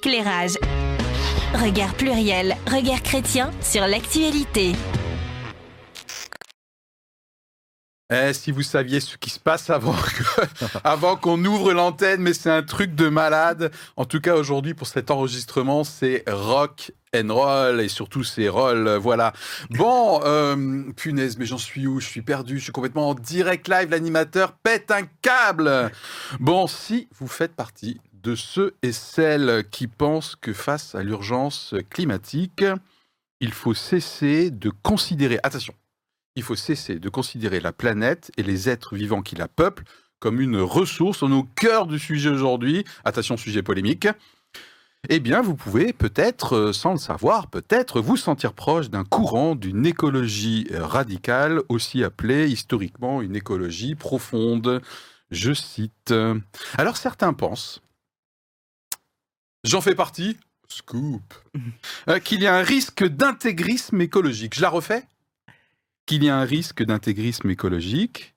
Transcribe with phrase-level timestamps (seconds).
[0.00, 0.58] Éclairage.
[1.54, 4.72] Regard pluriel, regard chrétien sur l'actualité.
[8.12, 10.42] Eh, si vous saviez ce qui se passe avant que-
[10.84, 13.72] avant qu'on ouvre l'antenne, mais c'est un truc de malade.
[13.96, 18.96] En tout cas, aujourd'hui, pour cet enregistrement, c'est rock and roll et surtout c'est roll.
[19.00, 19.32] Voilà.
[19.70, 22.00] Bon, euh, punaise, mais j'en suis où?
[22.00, 22.58] Je suis perdu.
[22.58, 23.88] Je suis complètement en direct live.
[23.90, 25.90] L'animateur pète un câble.
[26.38, 31.74] Bon, si vous faites partie de ceux et celles qui pensent que face à l'urgence
[31.90, 32.64] climatique,
[33.40, 35.38] il faut cesser de considérer.
[35.42, 35.74] Attention
[36.36, 39.84] il faut cesser de considérer la planète et les êtres vivants qui la peuplent
[40.20, 41.22] comme une ressource.
[41.22, 42.84] On est au cœur du sujet aujourd'hui.
[43.04, 44.06] Attention, sujet polémique.
[45.08, 49.54] Eh bien, vous pouvez peut-être, euh, sans le savoir, peut-être vous sentir proche d'un courant
[49.54, 54.82] d'une écologie euh, radicale, aussi appelée historiquement une écologie profonde.
[55.30, 56.12] Je cite.
[56.76, 57.82] Alors certains pensent,
[59.66, 60.36] j'en fais partie,
[60.68, 61.34] scoop,
[62.08, 64.54] euh, qu'il y a un risque d'intégrisme écologique.
[64.54, 65.06] Je la refais
[66.06, 68.34] qu'il y a un risque d'intégrisme écologique.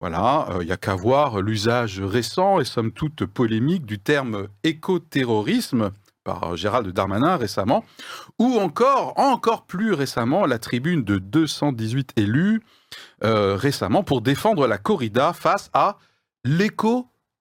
[0.00, 5.92] Voilà, il n'y a qu'à voir l'usage récent et somme toute polémique du terme écoterrorisme
[6.24, 7.84] par Gérald Darmanin récemment,
[8.38, 12.62] ou encore, encore plus récemment, la tribune de 218 élus
[13.22, 15.98] euh, récemment pour défendre la corrida face à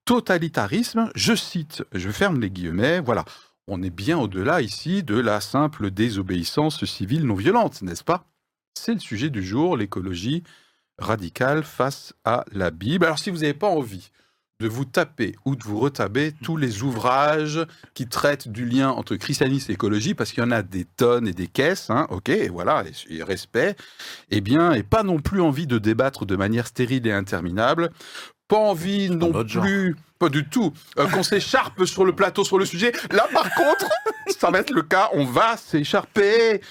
[0.04, 1.10] l'éco-totalitarisme.
[1.16, 3.26] Je cite, je ferme les guillemets, voilà.
[3.68, 8.26] On est bien au-delà ici de la simple désobéissance civile non violente, n'est-ce pas?
[8.78, 10.44] C'est le sujet du jour, l'écologie
[10.98, 13.06] radicale face à la Bible.
[13.06, 14.12] Alors si vous n'avez pas envie
[14.60, 19.16] de vous taper ou de vous retaper tous les ouvrages qui traitent du lien entre
[19.16, 22.30] christianisme et écologie, parce qu'il y en a des tonnes et des caisses, hein, ok,
[22.30, 23.76] et voilà, et, et respect,
[24.30, 27.92] eh bien, et pas non plus envie de débattre de manière stérile et interminable,
[28.48, 32.66] pas envie non plus, pas du tout, euh, qu'on s'écharpe sur le plateau sur le
[32.66, 32.92] sujet.
[33.12, 33.88] Là, par contre,
[34.38, 36.62] ça va être le cas, on va s'écharper.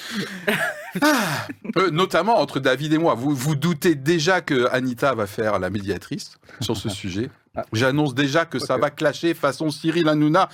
[1.01, 1.47] Ah.
[1.77, 3.15] Euh, notamment entre David et moi.
[3.15, 7.31] Vous vous doutez déjà que Anita va faire la médiatrice sur ce sujet.
[7.73, 10.49] J'annonce déjà que ça va clasher façon Cyril Hanouna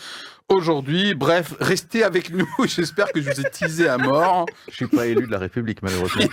[0.49, 1.15] aujourd'hui.
[1.15, 2.49] Bref, restez avec nous.
[2.67, 4.47] J'espère que je vous ai teasé à mort.
[4.69, 6.25] Je suis pas élu de la République, malheureusement.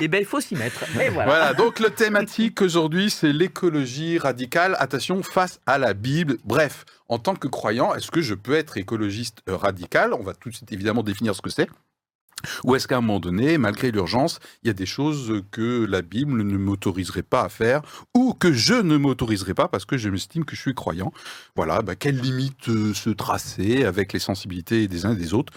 [0.00, 0.84] Et ben il faut s'y mettre.
[1.00, 1.30] Et voilà.
[1.30, 4.76] Voilà, donc le thématique aujourd'hui, c'est l'écologie radicale.
[4.78, 6.38] Attention, face à la Bible.
[6.44, 10.12] Bref, en tant que croyant, est-ce que je peux être écologiste euh, radical?
[10.12, 11.68] On va tout de suite évidemment définir ce que c'est.
[12.64, 16.02] Ou est-ce qu'à un moment donné, malgré l'urgence, il y a des choses que la
[16.02, 17.82] Bible ne m'autoriserait pas à faire
[18.14, 21.12] ou que je ne m'autoriserai pas parce que je m'estime que je suis croyant?
[21.56, 25.52] Voilà, bah, quelles limites euh, se tracer avec les sensibilités des uns et des autres?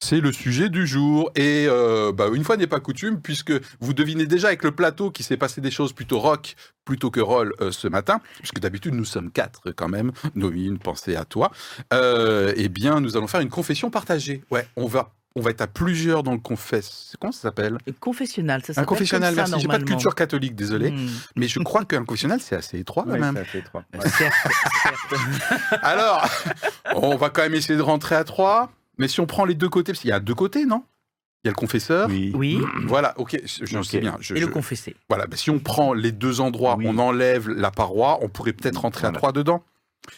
[0.00, 1.30] C'est le sujet du jour.
[1.36, 5.10] Et euh, bah, une fois n'est pas coutume, puisque vous devinez déjà avec le plateau
[5.10, 8.94] qu'il s'est passé des choses plutôt rock plutôt que roll euh, ce matin, puisque d'habitude
[8.94, 10.10] nous sommes quatre quand même.
[10.34, 11.52] Noémie, une pensée à toi.
[11.92, 14.42] Eh bien, nous allons faire une confession partagée.
[14.50, 17.14] Ouais, on va, on va être à plusieurs dans le confesse.
[17.20, 17.78] Comment ça s'appelle?
[17.86, 19.62] Le confessionnal, ça Un s'appelle confessionnel, comme ça, merci.
[19.62, 20.90] J'ai pas de culture catholique, désolé.
[20.90, 21.08] Hmm.
[21.36, 23.36] Mais je crois qu'un confessionnal, c'est assez étroit quand Ouais, même.
[23.44, 23.84] fait trois.
[23.94, 24.34] Euh, Certes,
[24.82, 25.20] certes.
[25.82, 26.28] Alors,
[26.96, 28.70] on va quand même essayer de rentrer à trois.
[28.98, 30.84] Mais si on prend les deux côtés, parce qu'il y a deux côtés, non?
[31.44, 32.08] Il y a le confesseur.
[32.08, 32.30] Oui.
[32.36, 33.84] Oui, Voilà, ok, je je Ok.
[33.86, 34.16] sais bien.
[34.20, 34.94] Je, et le je- confessé.
[35.08, 36.84] voilà, bah, si on prend les deux endroits, Oui.
[36.88, 39.64] on enlève la paroi, on pourrait peut-être rentrer à trois dedans.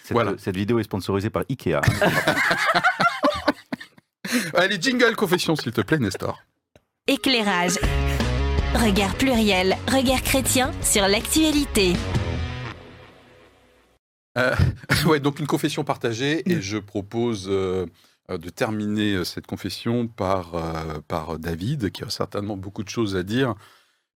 [0.03, 0.33] Cette, Voilà.
[0.39, 1.81] cette vidéo est sponsorisée par Ikea.
[4.55, 6.43] Allez, jingle confession, s'il te plaît, Nestor.
[7.07, 7.79] Éclairage.
[8.75, 11.93] Regard pluriel, regard chrétien sur l'actualité.
[14.37, 14.55] Euh,
[15.07, 17.87] ouais, donc une confession partagée, et je propose euh,
[18.29, 23.17] de terminer euh, cette confession par, euh, par David, qui a certainement beaucoup de choses
[23.17, 23.55] à dire,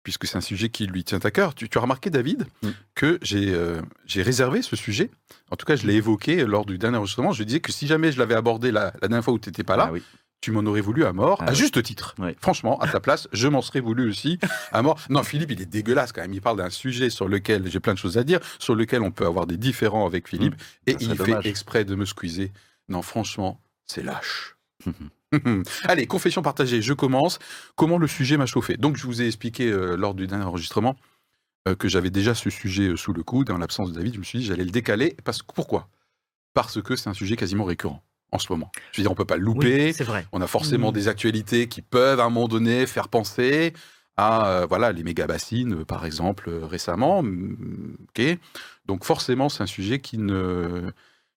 [0.08, 1.54] puisque c'est un sujet qui lui tient à cœur.
[1.54, 2.70] Tu, tu as remarqué, David, Mm.
[2.96, 5.12] que j'ai euh, j'ai réservé ce sujet.
[5.52, 7.34] En tout cas, je l'ai évoqué lors du dernier enregistrement.
[7.34, 9.66] Je disais que si jamais je l'avais abordé la, la dernière fois où tu n'étais
[9.66, 10.02] pas là, Ah oui.
[10.40, 11.58] tu m'en aurais voulu à mort, Ah à oui.
[11.58, 12.16] juste titre.
[12.20, 12.30] Oui.
[12.40, 14.40] Franchement, à ta place, je m'en serais voulu aussi
[14.72, 14.98] à mort.
[15.10, 16.34] Non, Philippe, il est dégueulasse quand même.
[16.34, 19.12] Il parle d'un sujet sur lequel j'ai plein de choses à dire, sur lequel on
[19.12, 22.48] peut avoir des différends avec Philippe, et ça il fait exprès de me squeezer.
[22.88, 24.56] Non, franchement, c'est lâche.
[25.84, 27.40] Allez, confession partagée, je commence.
[27.76, 28.78] Comment le sujet m'a chauffé?
[28.78, 30.96] Donc, je vous ai expliqué euh, lors du dernier enregistrement
[31.68, 33.52] euh, que j'avais déjà ce sujet euh, sous le coude.
[33.52, 35.16] En l'absence de David, je me suis dit j'allais le décaler.
[35.24, 35.90] Parce, pourquoi?
[36.54, 38.02] Parce que c'est un sujet quasiment récurrent
[38.32, 38.72] en ce moment.
[38.92, 39.88] Je veux dire, on peut pas le louper.
[39.88, 40.26] Oui, c'est vrai.
[40.32, 40.96] On a forcément Mm.
[40.96, 43.74] des actualités qui peuvent à un moment donné faire penser
[44.18, 47.22] à voilà les méga bassines euh, par exemple récemment.
[47.22, 48.38] Mm, Ok.
[48.88, 50.92] Donc forcément c'est un sujet qui ne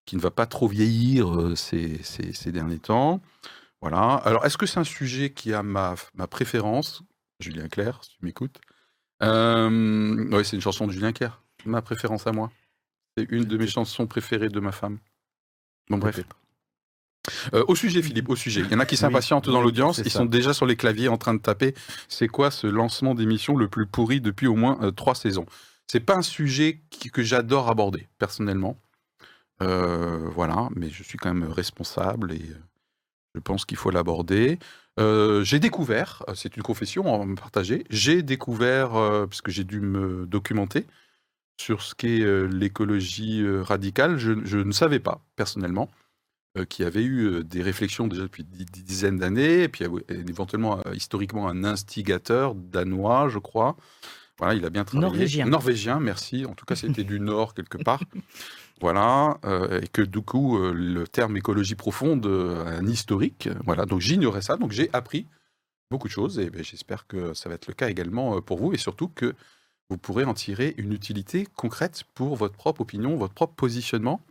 [0.06, 3.20] qui ne va pas trop vieillir ces, ces- ces derniers temps.
[3.80, 4.14] Voilà.
[4.14, 7.02] Alors est-ce que c'est un sujet qui a ma, ma préférence?
[7.40, 8.60] Julien Clerc, si tu m'écoutes.
[9.22, 11.42] Euh, ouais, c'est une chanson de Julien Clerc.
[11.64, 12.50] Ma préférence à moi.
[13.16, 14.98] C'est une de mes chansons préférées de ma femme.
[15.88, 16.20] Bon, bref.
[17.52, 18.60] Euh, au sujet, Philippe, au sujet.
[18.62, 19.98] Il y en a qui Oui, s'impatientent dans oui, l'audience.
[19.98, 20.18] Ils ça.
[20.20, 21.74] sont déjà sur les claviers en train de taper.
[22.08, 25.46] C'est quoi ce lancement d'émission le plus pourri depuis au moins euh, trois saisons?
[25.86, 28.80] C'est pas un sujet qui- que j'adore aborder, personnellement.
[29.62, 32.52] Euh, voilà, mais je suis quand même responsable et
[33.34, 34.58] je pense qu'il faut l'aborder.
[34.98, 39.64] Euh, j'ai découvert, euh, c'est une confession, me partager, j'ai découvert, euh, parce que j'ai
[39.64, 40.86] dû me documenter
[41.60, 45.90] sur ce qu'est euh, l'écologie radicale, je, je ne savais pas, personnellement,
[46.68, 50.82] qu'il y avait eu des réflexions déjà depuis des dizaines d'années, et puis euh, éventuellement,
[50.92, 53.76] historiquement, un instigateur danois, je crois.
[54.38, 55.06] Voilà, il a bien travaillé.
[55.06, 55.46] Norvégien.
[55.46, 56.46] Norvégien, merci.
[56.46, 58.02] En tout cas, c'était du Nord, quelque part.
[58.80, 63.48] Voilà, euh, et que du coup, euh, le terme écologie profonde euh, un historique.
[63.66, 65.26] Voilà, donc j'ignorais ça, donc j'ai appris
[65.90, 68.72] beaucoup de choses, et ben, j'espère que ça va être le cas également pour vous,
[68.72, 69.34] et surtout que
[69.90, 74.22] vous pourrez en tirer une utilité concrète pour votre propre opinion, votre propre positionnement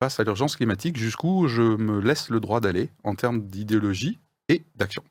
[0.00, 4.64] face à l'urgence climatique, jusqu'où je me laisse le droit d'aller en termes d'idéologie et
[4.74, 5.04] d'action.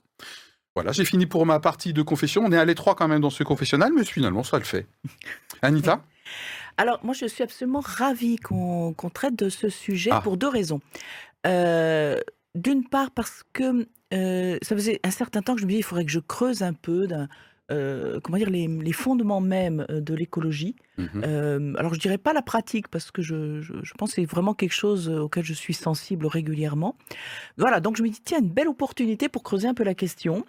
[0.75, 2.43] Voilà, j'ai fini pour ma partie de confession.
[2.45, 4.87] On est à l'étroit quand même dans ce confessionnal, mais finalement, ça le fait.
[5.61, 6.03] Anita?
[6.77, 10.21] Alors, moi, je suis absolument ravie qu'on traite de ce sujet Ah.
[10.21, 10.79] pour deux raisons.
[11.47, 12.19] Euh,
[12.53, 15.83] D'une part, parce que euh, ça faisait un certain temps que je me disais, il
[15.83, 17.29] faudrait que je creuse un peu d'un,
[17.71, 20.75] euh, comment dire, les, les fondements même de l'écologie.
[20.97, 21.07] Mhm.
[21.25, 24.25] Euh, alors, je dirais pas la pratique, parce que je, je, je pense que c'est
[24.25, 26.97] vraiment quelque chose auquel je suis sensible régulièrement.
[27.57, 30.45] Voilà, donc je me dis, tiens, une belle opportunité pour creuser un peu la question,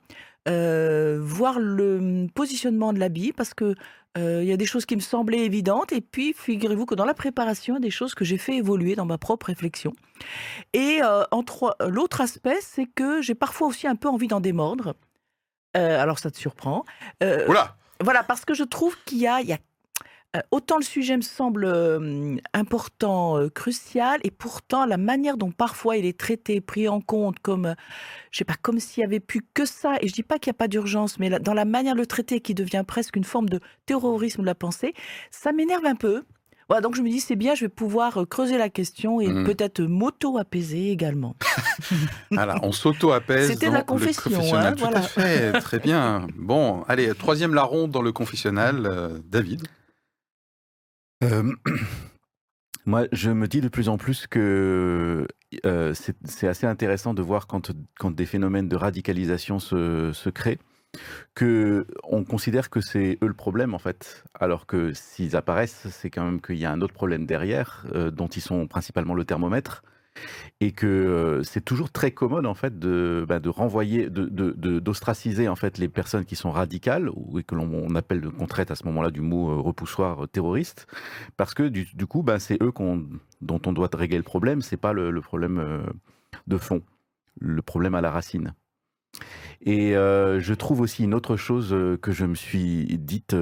[0.49, 3.77] euh, voir le hum, positionnement de l'habit, parce que
[4.19, 7.05] euh, il y a des choses qui me semblaient évidentes, et puis figurez-vous que dans
[7.05, 9.93] la préparation, il y a des choses que j'ai fait évoluer dans ma propre réflexion.
[10.73, 14.95] Et euh, trois- l'autre aspect, c'est que j'ai parfois aussi un peu envie d'en démordre.
[15.77, 16.85] Euh, alors ça te surprend.
[17.23, 19.59] Euh, Oula voilà, parce que je trouve qu'il y a, il y a
[20.37, 25.51] euh, autant le sujet me semble euh, important, euh, crucial, et pourtant la manière dont
[25.51, 27.75] parfois il est traité, pris en compte comme,
[28.31, 29.97] je sais pas, comme s'il y avait plus que ça.
[30.01, 32.01] Et je dis pas qu'il n'y a pas d'urgence, mais la- dans la manière de
[32.01, 34.95] le traiter, qui devient presque une forme de terrorisme de la pensée,
[35.31, 36.23] ça m'énerve un peu.
[36.69, 39.45] Voilà, donc je me dis c'est bien, je vais pouvoir creuser la question et Mhm.
[39.45, 41.37] peut-être m'auto-apaiser également.
[42.31, 43.49] Voilà, on s'auto-apaise.
[43.49, 44.73] C'était dans la le confession, confessionnal.
[44.73, 46.27] hein, Tout à fait, très bien.
[46.37, 49.65] Bon, allez, troisième larron dans le confessionnal, David.
[51.23, 51.53] Euh,
[52.87, 55.27] moi, je me dis de plus en plus que
[55.67, 60.59] euh, c'est assez intéressant de voir quand, quand des phénomènes de radicalisation se, se créent,
[61.35, 66.11] que on considère que c'est eux le problème en fait, alors que s'ils apparaissent, c'est
[66.11, 69.25] quand même qu'il y a un autre problème derrière, euh, dont ils sont principalement le
[69.25, 69.83] thermomètre,
[70.61, 75.79] et que euh, c'est toujours très commode en fait de, bah, renvoyer, d'ostraciser en fait
[75.79, 79.11] les personnes qui sont radicales ou que l'on on appelle, qu'on traite à ce moment-là
[79.11, 80.87] du mot euh, repoussoir euh, terroriste,
[81.37, 82.73] parce que du, coup, bah, c'est eux
[83.41, 85.85] dont on doit régler le problème, c'est pas le, le problème
[86.47, 86.83] de fond,
[87.41, 88.55] le problème à la racine.
[89.63, 93.35] Et je trouve aussi une autre chose que je me suis dite,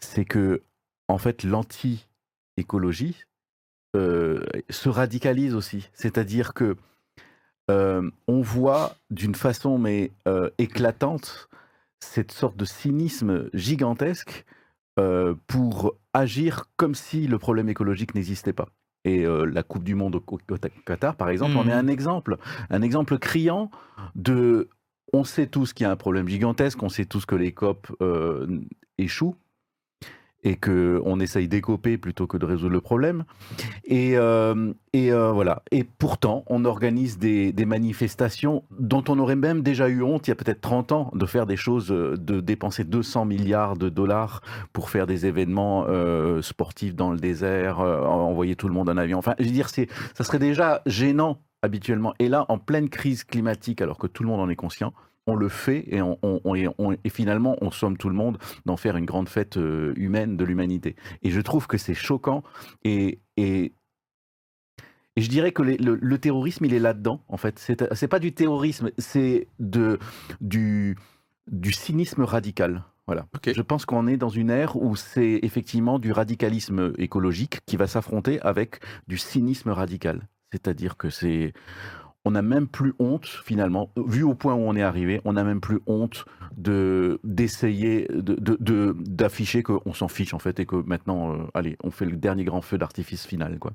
[0.00, 0.62] c'est que
[1.08, 3.24] en fait l'anti-écologie
[3.94, 5.90] euh, se radicalise aussi.
[5.92, 6.76] C'est-à-dire que
[7.70, 11.48] euh, on voit d'une façon mais euh, éclatante
[12.00, 14.44] cette sorte de cynisme gigantesque
[15.46, 18.68] pour agir comme si le problème écologique n'existait pas.
[19.04, 20.38] Et la Coupe du Monde au,
[20.84, 22.36] Qatar, par exemple, en est un exemple,
[22.68, 23.70] un exemple criant
[24.14, 24.68] de.
[25.14, 27.90] On sait tous qu'il y a un problème gigantesque, on sait tous que les COP
[28.02, 28.60] euh,
[28.98, 29.36] échouent
[30.44, 33.24] et que on essaye d'écoper plutôt que de résoudre le problème.
[33.84, 35.62] Et, euh, euh, voilà.
[35.70, 40.32] Et pourtant, on organise des, manifestations dont on aurait même déjà eu honte il y
[40.32, 44.40] a peut-être 30 ans de faire des choses, euh, de dépenser 200 milliards de dollars
[44.72, 45.86] pour faire des événements
[46.42, 49.18] sportifs dans le désert, envoyer tout le monde en avion.
[49.18, 52.14] Enfin, je veux dire, c'est, ça serait déjà gênant habituellement.
[52.18, 54.92] Et là, en pleine crise climatique, alors que tout le monde en est conscient,
[55.26, 58.14] on le fait et, on, on- on- et on- et finalement, on somme tout le
[58.14, 60.96] monde d'en faire une grande fête euh, humaine de l'humanité.
[61.22, 62.42] Et je trouve que c'est choquant
[62.84, 63.72] et, et,
[65.16, 67.58] et je dirais que les- le, le terrorisme, il est là-dedans, en fait.
[67.92, 69.46] C'est pas du terrorisme, c'est
[70.40, 70.96] du,
[71.50, 72.84] du cynisme radical.
[73.06, 73.26] Voilà.
[73.52, 77.86] Je pense qu'on est dans une ère où c'est effectivement du radicalisme écologique qui va
[77.88, 80.28] s'affronter avec du cynisme radical.
[80.52, 81.52] C'est-à-dire que c'est.
[82.24, 85.42] On n'a même plus honte, finalement, vu au point où on est arrivé, on n'a
[85.42, 86.24] même plus honte
[86.56, 91.38] de d'essayer de- de- de- d'afficher qu'on s'en fiche en fait et que maintenant, euh,
[91.54, 93.72] allez, on fait le dernier grand feu d'artifice final, quoi.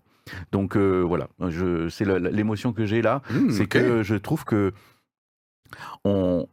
[0.54, 4.72] Donc euh, voilà, je, c'est l'émotion que j'ai là, Mmh, c'est que je trouve que
[6.06, 6.48] on,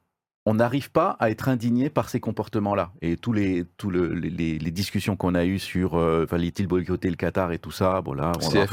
[0.47, 2.93] on n'arrive pas à être indigné par ces comportements-là.
[3.03, 7.09] Et tous les, tous le- les, les discussions qu'on a eues sur euh, fallait-il boycotter
[7.09, 8.67] le Qatar et tout ça, bon là, on, va-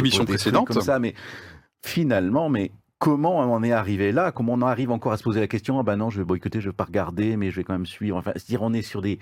[0.00, 0.66] émission précédente.
[0.66, 1.14] comme ça, mais
[1.84, 4.32] finalement, mais comment on en est arrivé là?
[4.32, 6.24] Comment on en arrive encore à se poser la question Ah ben non, je vais
[6.24, 8.16] boycotter, je vais pas regarder, mais je vais quand même suivre.
[8.16, 9.18] Enfin, c'est-à-dire, on est sur des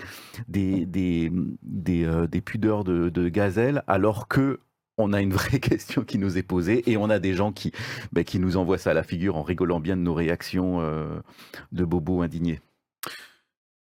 [0.48, 1.30] des des
[1.62, 4.60] des, euh, des pudeurs de, de gazelle, alors que
[4.98, 7.70] on a une vraie question qui nous est posée et on a des gens qui,
[8.12, 11.18] ben, qui nous envoient ça à la figure en rigolant bien de nos réactions euh,
[11.72, 12.60] de bobos indignés.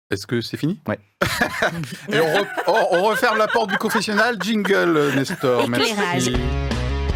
[0.09, 0.79] Est-ce que c'est fini?
[0.87, 0.99] Ouais.
[2.09, 4.37] Et on, re- on referme la porte du confessionnal.
[4.41, 5.67] Jingle, Nestor.
[5.69, 6.33] Merci.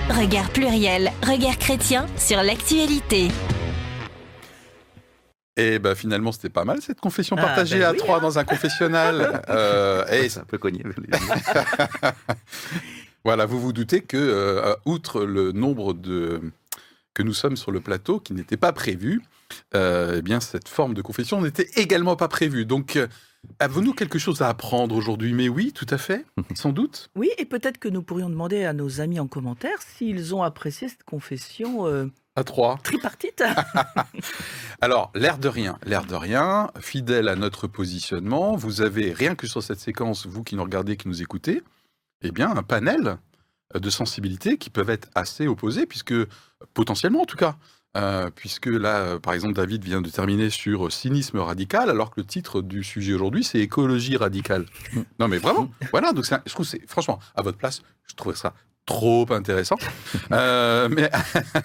[0.09, 3.27] Regard pluriel, regard chrétien sur l'actualité.
[5.57, 8.39] Et ben finalement, c'était pas mal cette confession Ah, partagée ben à oui, trois dans
[8.39, 9.41] un confessionnal.
[9.49, 10.83] Euh, et ça peut cogner.
[13.25, 16.41] Voilà, vous vous doutez que, euh, outre le nombre de
[17.13, 19.21] que nous sommes sur le plateau, qui n'était pas prévu,
[19.75, 22.65] euh, eh bien cette forme de confession n'était également pas prévue.
[22.65, 23.07] Donc, euh,
[23.59, 25.33] avons-nous quelque chose à apprendre aujourd'hui?
[25.33, 26.25] Mais oui, tout à fait,
[26.55, 27.09] sans doute.
[27.15, 30.89] Oui, et peut-être que nous pourrions demander à nos amis en commentaire s'ils ont apprécié
[30.89, 32.77] cette confession euh, À trois.
[32.83, 33.43] tripartite.
[34.81, 39.47] Alors, l'air de rien, l'air de rien, fidèle à notre positionnement, vous avez rien que
[39.47, 41.61] sur cette séquence, vous qui nous regardez, qui nous écoutez,
[42.21, 43.17] eh bien, un panel
[43.73, 46.13] de sensibilités qui peuvent être assez opposées, puisque,
[46.73, 47.57] potentiellement en tout cas,
[47.97, 52.21] euh, puisque là, euh, par exemple, David vient de terminer sur cynisme radical, alors que
[52.21, 54.65] le titre du sujet aujourd'hui, c'est écologie radicale.
[55.19, 58.13] non, mais vraiment, voilà, donc un- je trouve, que c'est, franchement, à votre place, je
[58.15, 58.53] trouve ça
[58.85, 59.75] trop intéressant.
[60.31, 61.09] Euh, mais,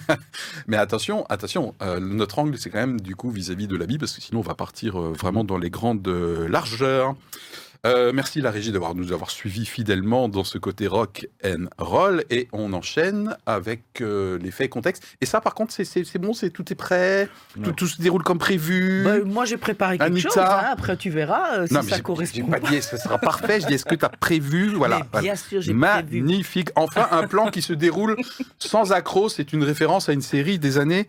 [0.67, 3.99] mais attention, attention, euh, notre angle, c'est quand même du coup vis-à-vis de la Bible,
[3.99, 7.15] parce que sinon on va partir vraiment dans les grandes largeurs.
[7.85, 12.23] Euh, merci la régie d'avoir nous avoir suivis fidèlement dans ce côté rock and roll
[12.29, 15.03] et on enchaîne avec euh, les faits et contextes.
[15.19, 17.27] Et ça, par contre, c'est- bon, c'est tout est prêt,
[17.75, 19.03] tout, se déroule comme prévu?
[19.03, 20.29] Bah, moi, j'ai préparé quelque Anita.
[20.29, 20.37] chose.
[20.37, 22.45] hein, Après, tu verras euh, si non, mais ça correspond.
[22.47, 23.59] pas dit ce sera parfait.
[23.59, 24.99] Je dis est-ce que tu as prévu, voilà.
[24.99, 25.23] Mais voilà.
[25.23, 26.21] bien sûr, j'ai prévu.
[26.21, 26.69] Magnifique.
[26.75, 28.15] Enfin, un plan qui se déroule
[28.59, 29.27] sans accroc.
[29.27, 31.07] C'est une référence à une série des années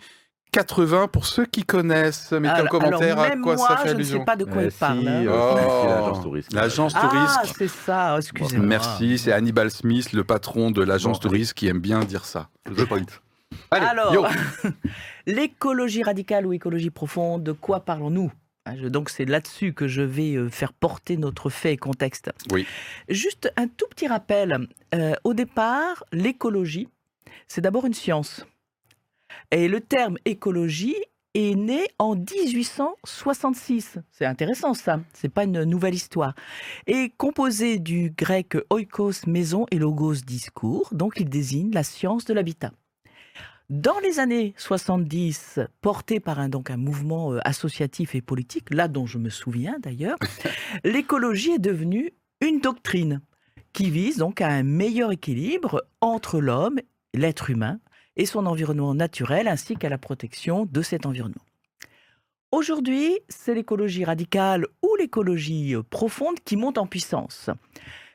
[0.55, 2.31] 80 pour ceux qui connaissent.
[2.31, 4.25] Mettez en Alors- commentaire alors, à quoi moi, ça fait je ne sais allusion.
[4.25, 5.01] pas de quoi Eh il parle.
[5.01, 5.27] si, hein.
[5.27, 5.87] euh, Oh.
[5.89, 6.53] l'agence touriste?
[6.53, 8.65] L'agence Ah, c'est ça, excusez-moi.
[8.67, 12.49] Merci, c'est Hannibal Smith, le patron de l'agence Bon, touriste, qui aime bien dire ça.
[12.67, 13.01] The point.
[13.73, 14.25] Allez, Alors, yo.
[15.27, 18.33] l'écologie radicale ou écologie profonde, de quoi parlons-nous?
[18.81, 22.31] Je- Donc c'est là-dessus que je vais euh, faire porter notre fait et contexte.
[22.53, 22.67] Oui.
[23.09, 24.69] Juste un tout petit rappel.
[24.95, 26.89] Euh, au départ, l'écologie,
[27.49, 28.47] c'est d'abord une science.
[29.51, 30.97] Et le terme écologie
[31.35, 33.99] est né en 1866.
[34.13, 36.35] C'est intéressant ça, c'est pas une nouvelle histoire.
[36.87, 42.35] Et composé du grec oikos maison et logos discours, donc il désigne la science de
[42.35, 42.73] l'habitat.
[43.71, 48.89] Dans les années 70, porté par un, donc un mouvement euh, associatif et politique, là
[48.89, 50.19] dont je me souviens d'ailleurs,
[50.85, 52.13] l'écologie est devenue
[52.43, 53.23] une doctrine
[53.73, 56.79] qui vise donc à un meilleur équilibre entre l'homme,
[57.15, 57.81] l'être humain,
[58.17, 61.43] et son environnement naturel, ainsi qu'à la protection de cet environnement.
[62.53, 67.51] Aujourd'hui, c'est l'écologie radicale ou l'écologie euh, profonde qui monte en puissance.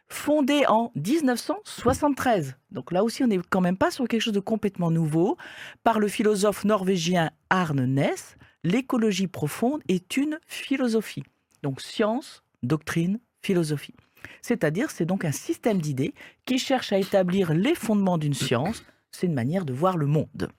[0.07, 4.39] Fondée en 1973, donc là aussi on n'est quand même pas sur quelque chose de
[4.39, 5.37] complètement nouveau,
[5.83, 11.23] par le philosophe norvégien Arne Næss, l'écologie profonde est une philosophie.
[11.61, 13.95] Donc science, doctrine, philosophie.
[14.41, 16.13] C'est-à-dire c'est donc un système d'idées
[16.45, 20.49] qui cherche à établir les fondements d'une science, c'est une manière de voir le monde.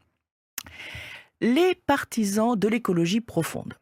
[1.41, 3.75] Les partisans de l'écologie profonde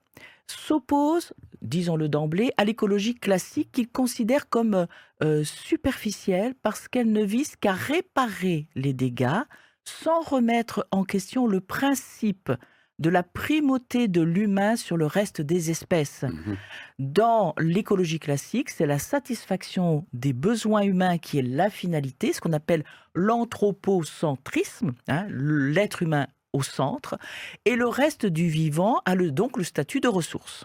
[0.47, 4.87] s'opposent, disons-le d'emblée, à l'écologie classique qu'ils considèrent comme
[5.23, 9.43] euh, superficielle parce qu'elle ne vise qu'à réparer les dégâts
[9.85, 12.53] sans remettre en question le principe
[12.99, 16.23] de la primauté de l'humain sur le reste des espèces.
[16.23, 16.57] Mhm.
[16.99, 22.53] Dans l'écologie classique, c'est la satisfaction des besoins humains qui est la finalité, ce qu'on
[22.53, 27.19] appelle l'anthropocentrisme, hein, l'être humain au centre,
[27.65, 30.65] et le reste du vivant a le- donc le statut de ressource.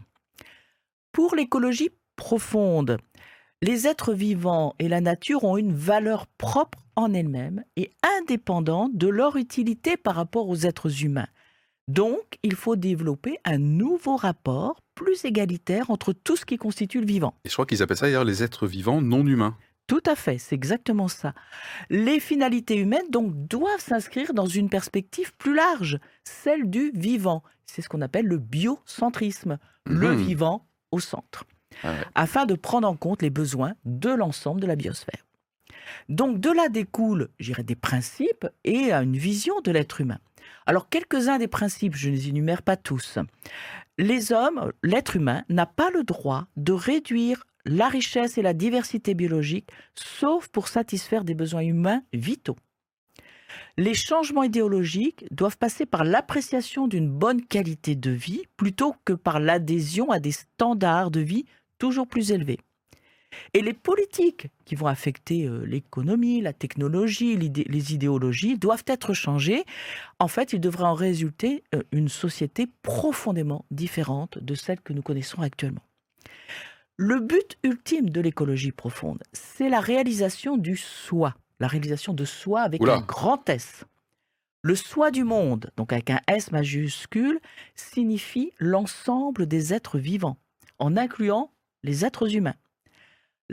[1.12, 2.98] Pour l'écologie profonde,
[3.62, 9.08] les êtres vivants et la nature ont une valeur propre en elles-mêmes et indépendante de
[9.08, 11.28] leur utilité par rapport aux êtres humains.
[11.88, 17.06] Donc, il faut développer un nouveau rapport plus égalitaire entre tout ce qui constitue le
[17.06, 17.34] vivant.
[17.44, 19.58] Et je crois qu'ils appellent ça d'ailleurs les êtres vivants non humains.
[19.88, 21.34] Tout à fait, c'est exactement ça.
[21.90, 27.44] Les finalités humaines donc doivent s'inscrire dans une perspective plus large, celle du vivant.
[27.66, 30.24] C'est ce qu'on appelle le biocentrisme, le Mhm.
[30.24, 31.44] vivant au centre,
[31.84, 31.98] Ah ouais.
[32.16, 35.26] afin de prendre en compte les besoins de l'ensemble de la biosphère.
[36.08, 40.20] Donc de là découlent, j'irais, des principes et une vision de l'être humain.
[40.66, 43.20] Alors, quelques-uns des principes, je ne les énumère pas tous.
[43.98, 49.14] Les hommes, l'être humain, n'a pas le droit de réduire la richesse et la diversité
[49.14, 52.58] biologique, sauf pour satisfaire des besoins humains vitaux.
[53.78, 59.40] Les changements idéologiques doivent passer par l'appréciation d'une bonne qualité de vie plutôt que par
[59.40, 61.46] l'adhésion à des standards de vie
[61.78, 62.60] toujours plus élevés.
[63.54, 69.64] Et les politiques qui vont affecter euh, l'économie, la technologie, les idéologies doivent être changées.
[70.20, 75.02] En fait, il devrait en résulter euh, une société profondément différente de celle que nous
[75.02, 75.84] connaissons actuellement.
[76.96, 82.62] Le but ultime de l'écologie profonde, c'est la réalisation du soi, la réalisation de soi
[82.62, 83.86] avec un grand S.
[84.62, 87.42] Le soi du monde, donc avec un S majuscule,
[87.76, 90.38] signifie l'ensemble des êtres vivants,
[90.78, 91.52] en incluant
[91.84, 92.56] les êtres humains.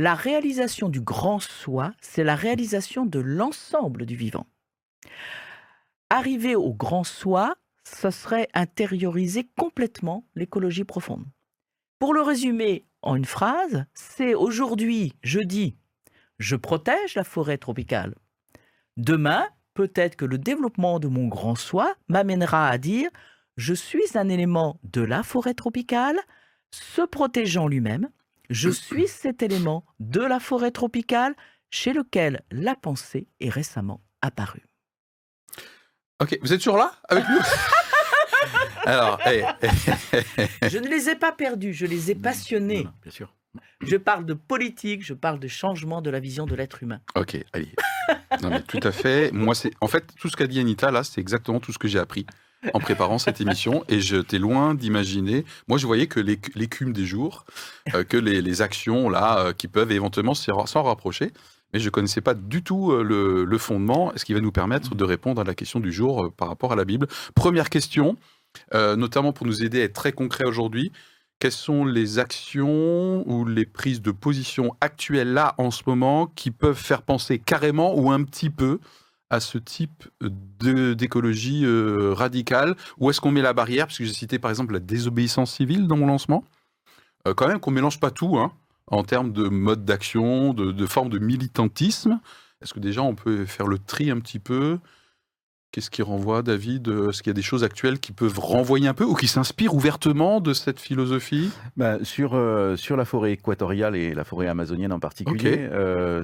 [0.00, 4.46] La réalisation du grand soi, c'est la réalisation de l'ensemble du vivant.
[6.08, 7.54] Arriver au grand soi,
[7.84, 11.26] ce serait intérioriser complètement l'écologie profonde.
[11.98, 15.76] Pour le résumer en une phrase, c'est aujourd'hui, je dis,
[16.38, 18.14] je protège la forêt tropicale.
[18.96, 23.10] Demain, peut-être que le développement de mon grand soi m'amènera à dire,
[23.58, 26.18] je suis un élément de la forêt tropicale,
[26.70, 28.08] se protégeant lui-même,
[28.50, 31.34] je suis cet élément de la forêt tropicale
[31.70, 34.66] chez lequel la pensée est récemment apparue.
[36.20, 37.38] Ok, vous êtes toujours là avec nous?
[38.84, 42.86] Alors, je ne les ai pas perdus, je les ai passionnés.
[43.02, 43.34] bien sûr.
[43.80, 47.00] Je parle de politique, je parle de changement de la vision de l'être humain.
[47.14, 47.74] Ok, allez.
[48.42, 49.32] Non, mais tout à fait.
[49.32, 51.88] Moi, c'est en fait tout ce qu'a dit Anita là, c'est exactement tout ce que
[51.88, 52.26] j'ai appris
[52.74, 55.44] en préparant cette émission et j'étais loin d'imaginer.
[55.68, 57.44] Moi, je voyais que l'écume des jours,
[57.94, 61.32] euh, que les, actions là euh, qui peuvent éventuellement s'en rapprocher.
[61.72, 64.94] Mais je ne connaissais pas du tout euh, le, fondement, ce qui va nous permettre
[64.94, 67.06] de répondre à la question du jour par rapport à la Bible.
[67.34, 68.16] Première question,
[68.72, 70.92] notamment pour nous aider à être très concret aujourd'hui.
[71.38, 76.50] Quelles sont les actions ou les prises de position actuelles là en ce moment qui
[76.50, 78.78] peuvent faire penser carrément ou un petit peu
[79.30, 80.08] à ce type
[80.60, 82.76] d'écologie euh, radicale?
[82.98, 83.86] Où est-ce qu'on met la barrière?
[83.86, 86.44] Parce que j'ai cité par exemple la désobéissance civile dans mon lancement.
[87.26, 88.52] Euh, quand même qu'on mélange pas tout hein,
[88.86, 92.20] en termes de mode d'action, de, de forme de militantisme.
[92.60, 94.78] Est-ce que déjà on peut faire le tri un petit peu?
[95.72, 98.94] Qu'est-ce qui renvoie, David Est-ce qu'il y a des choses actuelles qui peuvent renvoyer un
[98.94, 101.50] peu ou qui s'inspirent ouvertement de cette philosophie?
[101.76, 105.68] Bah, sur, euh, sur la forêt équatoriale et la forêt amazonienne en particulier,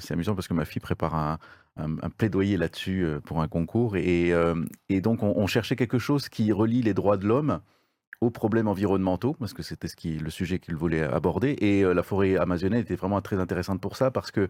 [0.00, 1.38] c'est amusant parce que ma fille prépare un,
[1.76, 3.96] un, plaidoyer là-dessus euh, pour un concours.
[3.96, 4.54] Et, euh,
[4.88, 7.60] et donc, on, cherchait quelque chose qui relie les droits de l'homme
[8.20, 11.56] aux problèmes environnementaux, parce que c'était le sujet qu'il voulait aborder.
[11.60, 14.48] Et euh, la forêt amazonienne était vraiment très intéressante pour ça, parce que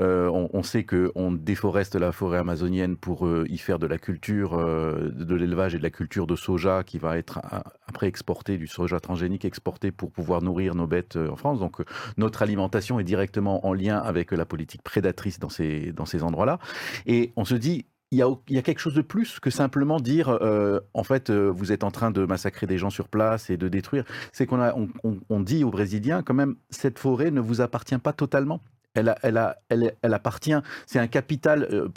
[0.00, 4.56] euh, on, sait qu'on déforeste la forêt amazonienne pour euh, y faire de la culture,
[4.58, 7.40] de l'élevage et de la culture de soja qui va être
[7.86, 11.58] après exporté, du soja transgénique exporté pour pouvoir nourrir nos bêtes en France.
[11.58, 11.82] Donc
[12.16, 16.58] notre alimentation est directement en lien avec la politique prédatrice dans ces, dans ces endroits-là.
[17.06, 20.80] Et on se dit, il y, a, quelque chose de plus que simplement dire, euh,
[20.94, 23.68] en fait, euh, vous êtes en train de massacrer des gens sur place et de
[23.68, 24.04] détruire.
[24.32, 24.88] C'est qu'on
[25.28, 28.62] on, dit aux Brésiliens, quand même, cette forêt ne vous appartient pas totalement.
[28.94, 31.88] Elle, elle, elle appartient, c'est un capital euh,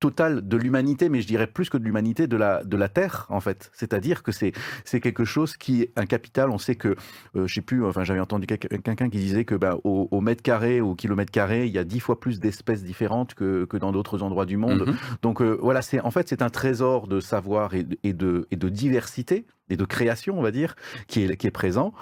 [0.00, 3.26] total de l'humanité, mais je dirais plus que de l'humanité, de la, de la Terre,
[3.28, 3.70] en fait.
[3.74, 4.52] C'est-à-dire que c'est,
[4.84, 6.50] c'est quelque chose qui est un capital.
[6.50, 6.96] On sait que,
[7.36, 10.80] euh, je sais plus, enfin, j'avais entendu quelqu'un qui disait que ben, au, mètre carré,
[10.80, 14.22] au kilomètre carré, il y a dix fois plus d'espèces différentes que, que dans d'autres
[14.22, 14.86] endroits du monde.
[14.86, 14.96] Mhm.
[15.22, 18.56] Donc euh, voilà, c'est, en fait, c'est un trésor de savoir et, et, de, et
[18.56, 20.74] de diversité et de création, on va dire,
[21.06, 21.92] qui est, qui est présent.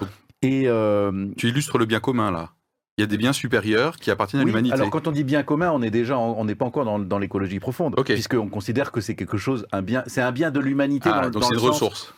[0.42, 2.52] Et euh, tu illustres le bien commun là
[2.98, 4.74] il y a des biens supérieurs qui appartiennent à l'humanité.
[4.74, 7.60] Alors quand on dit bien commun, on est déjà, on n'est pas encore dans, l'écologie
[7.60, 11.08] profonde, puisqu'on considère que c'est quelque chose, un bien, c'est un bien de l'humanité.
[11.12, 12.12] Ah, donc c'est une ressource.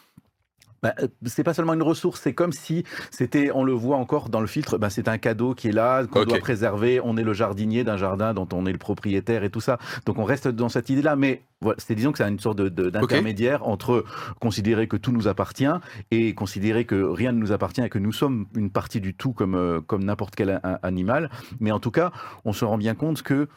[0.82, 4.30] Bah, euh, c'est pas seulement une ressource, c'est comme si c'était, on le voit encore
[4.30, 7.00] dans le filtre, bah, c'est un cadeau qui est là, qu'on doit préserver.
[7.04, 9.78] On est le jardinier d'un jardin dont on est le propriétaire et tout ça.
[10.06, 13.68] Donc on reste dans cette idée-là, mais voilà, c'est disons que c'est une sorte d'intermédiaire
[13.68, 14.04] entre
[14.40, 15.66] considérer que tout nous appartient
[16.10, 19.32] et considérer que rien ne nous appartient et que nous sommes une partie du tout
[19.32, 21.30] comme, euh, comme n'importe quel animal.
[21.60, 22.12] Mais en tout cas,
[22.46, 23.48] on se rend bien compte que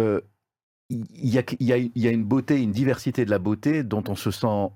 [0.00, 0.20] euh,
[0.88, 4.16] il y, a, y, y, a, une beauté, une diversité de la beauté dont on
[4.16, 4.70] se sent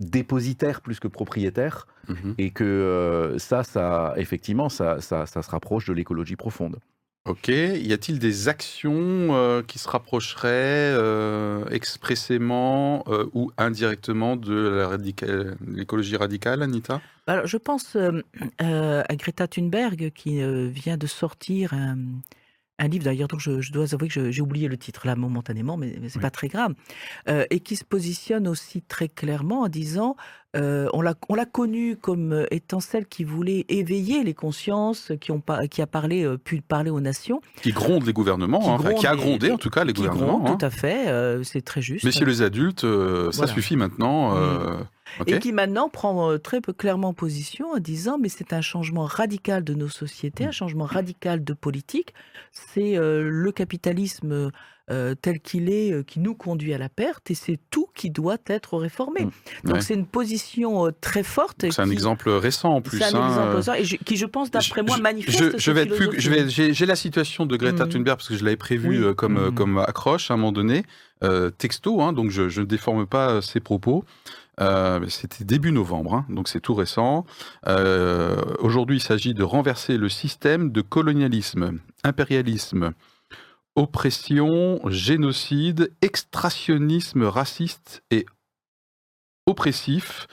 [0.00, 2.34] dépositaire plus que propriétaire, mhm.
[2.38, 6.78] et que euh, ça, ça, effectivement, ça, ça, ça se rapproche de l'écologie profonde.
[7.26, 7.48] Ok.
[7.48, 13.04] Y a-t-il des actions euh, qui se rapprocheraient euh, expressément
[13.34, 14.86] ou indirectement de
[15.66, 17.00] l'écologie radicale, Anita?
[17.26, 17.96] Alors, Je pense
[18.58, 21.96] à Greta Thunberg qui vient de sortir un,
[22.78, 25.76] un livre d'ailleurs dont je, je dois avouer que j'ai oublié le titre là momentanément,
[25.76, 26.22] mais, mais c'est Oui.
[26.22, 26.74] pas très grave,
[27.28, 30.14] euh, et qui se positionne aussi très clairement en disant
[30.56, 35.12] euh, on l'a on l'a connue comme euh, étant celle qui voulait éveiller les consciences,
[35.20, 38.60] qui ont pas, qui a parlé euh, pu parler aux nations, Qui gronde les gouvernements,
[38.78, 40.38] Qui hein, qui a grondé en tout cas les qui gouvernements.
[40.38, 40.56] gronde, hein.
[40.58, 41.06] tout à fait,
[41.44, 42.04] c'est très juste.
[42.04, 43.52] Messieurs les adultes, ça Voilà.
[43.52, 44.36] suffit maintenant.
[44.36, 44.76] euh,
[45.26, 49.04] Et qui maintenant prend euh, très peu clairement position en disant mais c'est un changement
[49.04, 50.48] radical de nos sociétés, Mm.
[50.48, 52.12] un changement radical de politique.
[52.52, 54.50] C'est euh, le capitalisme
[54.88, 58.08] euh, tel qu'il est euh, qui nous conduit à la perte et c'est tout qui
[58.10, 59.24] doit être réformé.
[59.24, 59.30] Mm.
[59.64, 59.80] Donc Ouais.
[59.80, 61.64] c'est une position très forte.
[61.70, 62.98] C'est un qui- exemple récent en plus.
[62.98, 65.82] C'est un hein, exemple ça, et je- qui je pense d'après moi manifeste je, vais
[65.82, 66.20] être plus, philosophie.
[66.20, 66.30] je
[66.62, 67.90] vais, j'ai, la situation de Greta Mhm.
[67.92, 69.14] Thunberg parce que je l'avais prévu Oui.
[69.16, 70.84] comme, comme accroche à un moment donné,
[71.58, 74.04] texto, hein, donc je, ne déforme pas ses propos.
[74.60, 77.26] Euh, C'était début novembre, hein, donc c'est tout récent.
[77.66, 82.92] Euh, Aujourd'hui, il s'agit de renverser le système de colonialisme, impérialisme,
[83.74, 88.24] oppression, génocide, extractionnisme raciste et
[89.46, 90.26] oppressif.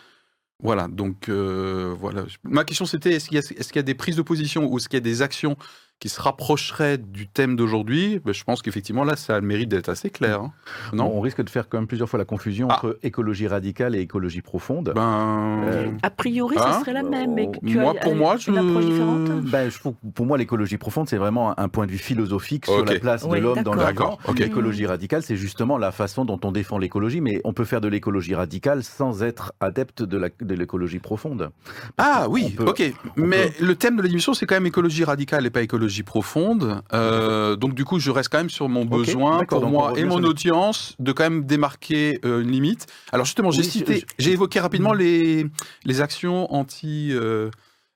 [0.61, 2.23] Voilà, donc euh, voilà.
[2.43, 4.95] Ma question c'était est-ce qu'il y, y a des prises de position ou est-ce qu'il
[4.95, 5.57] y a des actions
[6.03, 9.69] qui se rapprocheraient du thème d'aujourd'hui Ben, Je pense qu'effectivement là, ça a le mérite
[9.69, 10.41] d'être assez clair.
[10.41, 10.51] hein.
[10.91, 11.09] Non?
[11.15, 12.73] on risque de faire quand même plusieurs fois la confusion Ah.
[12.75, 14.91] entre écologie radicale et écologie profonde.
[14.93, 16.73] Ben, Euh, A priori, Hein?
[16.73, 19.29] ça serait la même, mais tu moi, as pour une moi, une approche je- différente.
[19.45, 19.77] Ben, je
[20.13, 23.37] pour moi, l'écologie profonde, c'est vraiment un, point de vue philosophique sur la place Oui,
[23.39, 24.17] de l'homme dans le vivant.
[24.37, 27.87] L'écologie radicale, c'est justement la façon dont on défend l'écologie, mais on peut faire de
[27.87, 31.49] l'écologie radicale sans être adepte de l'écologie profonde.
[31.97, 32.93] Ah oui, peut- ok.
[33.15, 36.81] Mais le thème de l'émission, c'est quand même écologie radicale et pas écologie profonde.
[36.93, 40.23] Euh, donc du coup, je reste quand même sur mon besoin pour moi et mon
[40.23, 42.87] audience de quand même démarquer euh, une limite.
[43.11, 44.97] Alors justement, j'ai Oui, cité, j'ai évoqué rapidement Mm.
[44.97, 45.45] les,
[45.85, 47.09] les actions anti...
[47.11, 47.51] euh,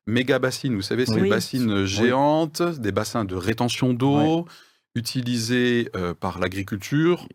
[0.10, 1.28] méga bassines, vous savez, ces Oui.
[1.30, 4.46] bassines géantes, des bassins de rétention d'eau,
[4.96, 7.28] utilisés euh, par l'agriculture,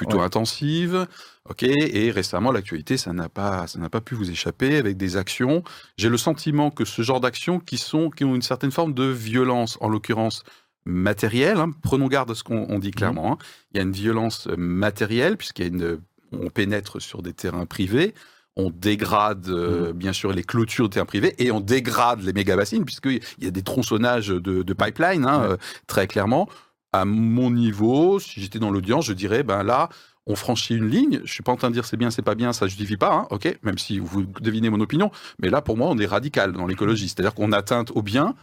[0.00, 0.24] plutôt Ouais.
[0.24, 1.06] intensive.
[1.48, 5.16] Ok, et récemment, l'actualité, ça n'a pas, ça n'a pas pu vous échapper avec des
[5.18, 5.62] actions.
[5.98, 9.04] J'ai le sentiment que ce genre d'actions qui sont, qui ont une certaine forme de
[9.04, 10.42] violence, en l'occurrence
[10.86, 11.58] matérielle.
[11.58, 11.70] hein.
[11.82, 13.32] Prenons garde à ce qu'on on dit clairement.
[13.32, 13.38] hein.
[13.72, 15.98] Il y a une violence matérielle puisqu'il y a une,
[16.32, 18.14] on pénètre sur des terrains privés.
[18.56, 22.56] On dégrade euh, bien sûr les clôtures de terrains privés et on dégrade les méga
[22.56, 25.50] bassines puisqu'il y a des tronçonnages de, de pipeline hein, Ouais.
[25.52, 26.48] euh, très clairement.
[26.92, 29.88] À mon niveau, si j'étais dans l'audience, je dirais ben là,
[30.26, 31.20] on franchit une ligne.
[31.24, 33.12] Je suis pas en train de dire c'est bien, c'est pas bien, ça justifie pas,
[33.14, 33.58] hein, ok.
[33.62, 37.08] Même si vous devinez mon opinion, mais là pour moi on est radical dans l'écologie,
[37.08, 38.34] c'est-à-dire qu'on atteinte aux biens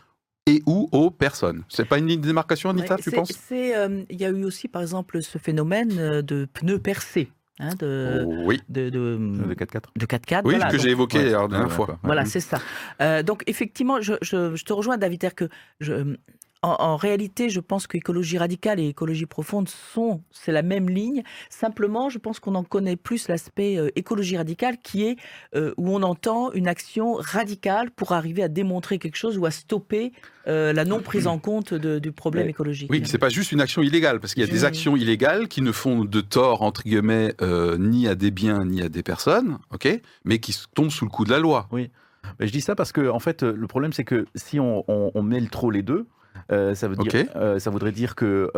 [0.46, 1.64] et ou aux personnes.
[1.68, 3.34] C'est pas une ligne de démarcation, Anita, Ouais, tu penses?
[3.38, 7.30] c'est, euh, Il y a eu aussi, par exemple, ce phénomène euh, de pneus percés.
[7.60, 9.82] hein, de, Oui, de, de, De 4x4.
[9.98, 10.42] de 4x4.
[10.46, 10.72] oui, voilà.
[10.72, 11.32] que j'ai évoqué Ouais.
[11.32, 12.00] la dernière fois.
[12.04, 12.28] Voilà, Mhm.
[12.30, 12.62] c'est ça.
[13.02, 15.50] Euh, donc, effectivement, je, je- je te rejoins, David, que
[15.82, 16.16] je,
[16.64, 21.24] en, en réalité, je pense qu'écologie radicale et écologie profonde sont, c'est la même ligne.
[21.50, 25.18] Simplement, je pense qu'on en connaît plus l'aspect euh, écologie radicale qui est
[25.56, 29.52] euh, où on entend une action radicale pour arriver à démontrer quelque chose ou à
[29.52, 30.12] stopper
[30.48, 32.52] euh, la non prise en compte de- du problème Ouais.
[32.52, 32.90] écologique.
[32.90, 34.66] Oui, c'est pas juste une action illégale, parce qu'il y a des Oui.
[34.66, 38.82] actions illégales qui ne font de tort, entre guillemets, euh, ni à des biens, ni
[38.82, 39.88] à des personnes, ok,
[40.26, 41.68] mais qui tombent sous le coup de la loi.
[41.74, 45.12] Mais je dis ça parce que, en fait, le problème, c'est que si on, on-
[45.14, 46.08] on mêle trop les deux,
[46.50, 47.30] ça, veut dire, Ok.
[47.36, 48.52] euh, ça voudrait dire que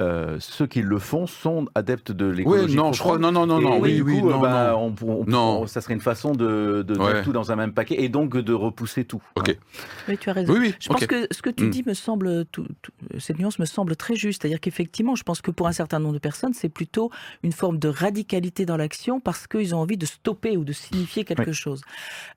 [0.00, 0.04] euh,
[0.34, 3.46] euh, ceux qui le font sont adeptes de Oui, l'écologie non, je crois, non, non,
[3.46, 4.94] non, non, oui, oui, coup, non, bah, non.
[5.00, 5.60] on Non.
[5.62, 7.12] on- ça serait une façon de, de Ouais.
[7.14, 9.22] mettre tout dans un même paquet et donc de repousser tout.
[9.36, 9.50] Ok.
[9.50, 9.54] hein.
[10.08, 10.52] Oui, tu as raison.
[10.52, 11.70] Oui, oui, Je pense que ce que tu Mm.
[11.70, 14.42] dis me semble, tout- tout- cette nuance me semble très juste.
[14.42, 17.10] C'est-à-dire qu'effectivement, je pense que pour un certain nombre de personnes, c'est plutôt
[17.42, 21.24] une forme de radicalité dans l'action parce qu'ils ont envie de stopper ou de signifier
[21.24, 21.82] quelque chose.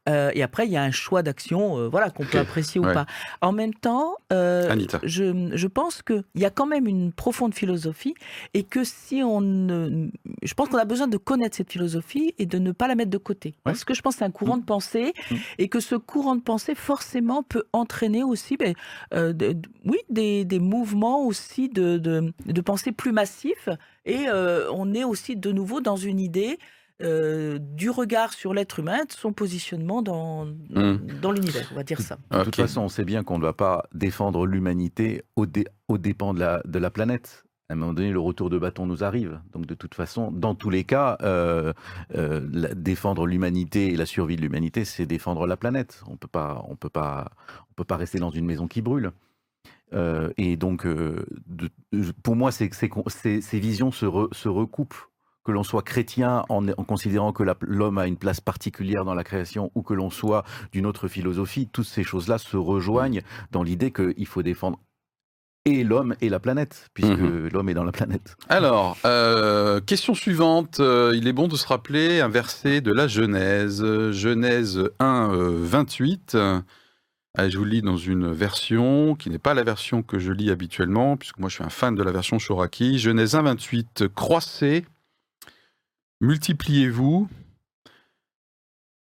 [0.10, 2.89] Euh, et après, il y a un choix d'action, euh, voilà, qu'on peut apprécier Ouais.
[2.91, 3.06] ou pas.
[3.41, 5.00] En même temps, euh, Anita.
[5.04, 8.13] je, je pense qu'il y a quand même une profonde philosophie
[8.53, 10.10] et que si on ne,
[10.43, 13.12] je pense qu'on a besoin de connaître cette philosophie et de ne pas la mettre
[13.12, 13.55] de côté.
[13.63, 15.36] Parce que je pense que c'est un courant de pensée Mm.
[15.60, 18.73] et que ce courant de pensée forcément peut entraîner aussi, ben,
[19.13, 23.69] euh, de- de- oui, des, des mouvements aussi de, de, de pensée plus massifs.
[24.05, 26.57] Et euh, on est aussi de nouveau dans une idée
[27.01, 30.97] euh, du regard sur l'être humain, de son positionnement dans, Mm.
[31.21, 32.17] dans l'univers, on va dire ça.
[32.31, 35.97] De toute façon, on sait bien qu'on ne va pas défendre l'humanité au, dé- au
[35.97, 37.43] dépens de la, de la planète.
[37.69, 39.41] À un moment donné, le retour de bâton nous arrive.
[39.51, 41.73] Donc, de toute façon, dans tous les cas, euh,
[42.15, 46.01] euh, la- défendre l'humanité et la survie de l'humanité, c'est défendre la planète.
[46.07, 47.29] On peut pas, on peut pas,
[47.69, 49.12] on peut pas rester dans une maison qui brûle.
[49.93, 51.69] Euh, et donc, euh, de-
[52.23, 54.95] pour moi, ces, ces visions se, re- se recoupent.
[55.47, 59.23] Que l'on soit chrétien en, en considérant que l'homme a une place particulière dans la
[59.23, 63.21] création, ou que l'on soit d'une autre philosophie, toutes ces choses-là se rejoignent
[63.53, 64.77] dans l'idée qu'il faut défendre
[65.63, 67.47] et l'homme et la planète, puisque Mhm.
[67.53, 68.36] l'homme est dans la planète.
[68.49, 70.81] Alors, euh, question suivante.
[70.81, 73.81] Euh, il est bon de se rappeler un verset de la Genèse.
[74.12, 76.36] Genèse 1, euh, 28.
[76.36, 76.60] Euh,
[77.38, 80.51] je vous le lis dans une version qui n'est pas la version que je lis
[80.51, 82.97] habituellement, puisque moi je suis un fan de la version Shoraki.
[82.99, 84.07] Genèse 1, 28.
[84.13, 84.86] Croissez,
[86.21, 87.27] multipliez-vous,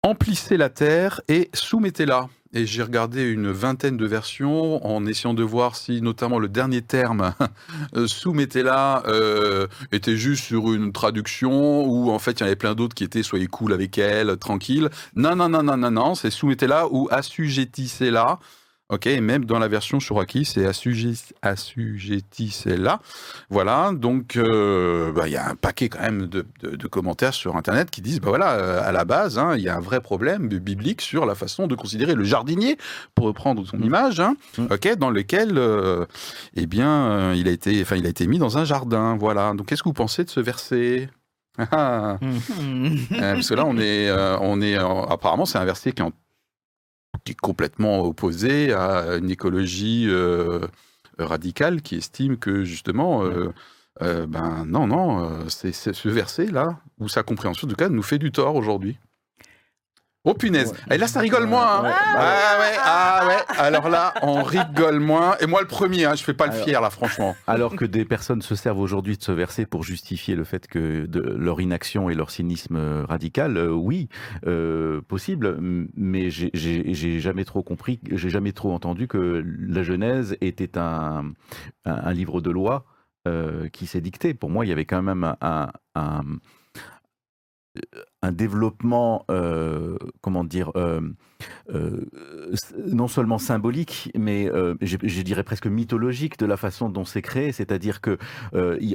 [0.04, 2.30] emplissez la terre et soumettez-la.
[2.56, 6.84] Et j'ai regardé une vingtaine de versions en essayant de voir si notamment le dernier
[6.84, 7.34] terme
[7.96, 12.56] euh, soumettez-la euh, était juste sur une traduction ou en fait il y en avait
[12.56, 14.89] plein d'autres qui étaient soyez cool avec elle, tranquille.
[15.16, 18.39] Non, non, non, non, non, non, c'est soumettez-la ou assujettissez-la.
[18.89, 23.00] Ok, et même dans la version Shuraki, c'est assujet- assujettissez-la.
[23.50, 27.34] Voilà, donc euh, bah, il y a un paquet quand même de, de- de commentaires
[27.34, 29.80] sur Internet qui disent, bah voilà, euh, à la base, hein, il y a un
[29.80, 32.78] vrai problème biblique sur la façon de considérer le jardinier,
[33.15, 33.84] pour reprendre son Mm.
[33.86, 34.65] image, hein, Mm.
[34.72, 36.06] ok, dans lequel, euh,
[36.56, 39.54] eh bien, il a été, enfin, il a été mis dans un jardin, voilà.
[39.54, 41.10] Donc, qu'est-ce que vous pensez de ce verset?
[41.72, 42.98] Ah, Mhm.
[43.13, 46.02] euh, Parce que là, on est, euh, on est, en- apparemment, c'est un verset qui
[46.02, 46.12] est, en-
[47.23, 50.60] qui est complètement opposé à une écologie euh,
[51.17, 53.54] radicale qui estime que justement, euh,
[54.02, 58.19] euh, ben non, non, c'est ce verset-là, ou sa compréhension, en tout cas, nous fait
[58.19, 58.97] du tort aujourd'hui.
[60.26, 60.96] Oh punaise Ouais.
[60.96, 61.84] Et là, ça rigole moins hein.
[61.84, 65.36] Ouais, Ah ouais, ah ouais Alors là, on rigole moins.
[65.42, 67.36] Et moi, le premier, hein, je fais pas le Alors- fier, là, franchement.
[67.46, 71.06] Alors que des personnes se servent aujourd'hui de ce verset pour justifier le fait que
[71.08, 74.08] de leur inaction et leur cynisme radical, euh, oui,
[74.48, 75.58] euh, possible,
[75.96, 81.26] mais j'ai- jamais trop compris, j'ai jamais trop entendu que la Genèse était un,
[81.86, 82.86] un, un livre de loi
[83.28, 84.34] euh, qui s'est dicté.
[84.34, 86.22] Pour moi, il y avait quand même un, un,
[88.22, 91.02] un- développement, euh, comment dire, euh,
[91.70, 92.06] euh,
[92.88, 94.50] non seulement symbolique, mais
[94.82, 97.52] je, dirais presque mythologique de la façon dont c'est créé.
[97.52, 98.18] C'est-à-dire que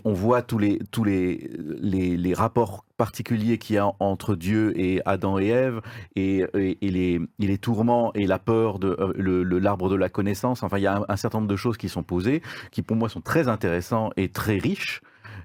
[0.05, 5.01] on voit tous les tous les les, rapports particuliers qu'il y a entre Dieu et
[5.05, 5.81] Adam et Ève,
[6.17, 10.63] et, les, les tourments et la peur de l'arbre de la connaissance.
[10.63, 12.97] Enfin, il y a un, un certain nombre de choses qui sont posées, qui pour
[12.97, 15.01] moi sont très intéressants et très riches.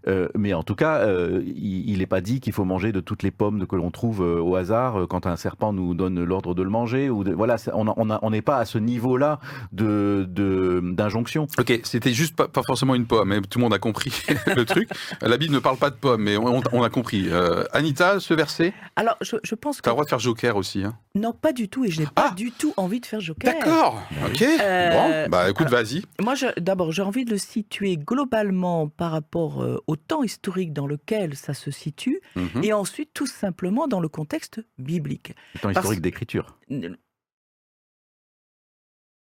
[0.07, 3.23] Euh, mais en tout cas, euh, il n'est pas dit qu'il faut manger de toutes
[3.23, 6.61] les pommes que l'on trouve euh, au hasard quand un serpent nous donne l'ordre de
[6.63, 7.09] le manger.
[7.09, 9.39] Ou de, voilà, on n'est pas à ce niveau-là
[9.71, 11.47] de de- d'injonction.
[11.57, 14.13] Ok, c'était juste pas, pas forcément une pomme, mais tout le monde a compris
[14.55, 14.89] le truc.
[15.21, 17.27] La Bible ne parle pas de pommes, mais on, on a compris.
[17.29, 20.55] Euh, Anita, ce verset, Alors, je, je pense que t'as le droit de faire joker
[20.57, 20.83] aussi.
[20.83, 20.93] Hein.
[21.15, 23.53] Non, pas du tout, et je n'ai pas Ah du tout envie de faire Joker.
[23.53, 24.41] D'accord, ok.
[24.41, 26.01] Euh, bon, bah écoute, vas-y.
[26.19, 30.87] Moi, d'abord, j'ai envie de le situer globalement par rapport euh, au temps historique dans
[30.87, 32.63] lequel ça se situe, Mhm.
[32.63, 35.33] et ensuite tout simplement dans le contexte biblique.
[35.53, 36.57] Le temps Parce- historique d'écriture.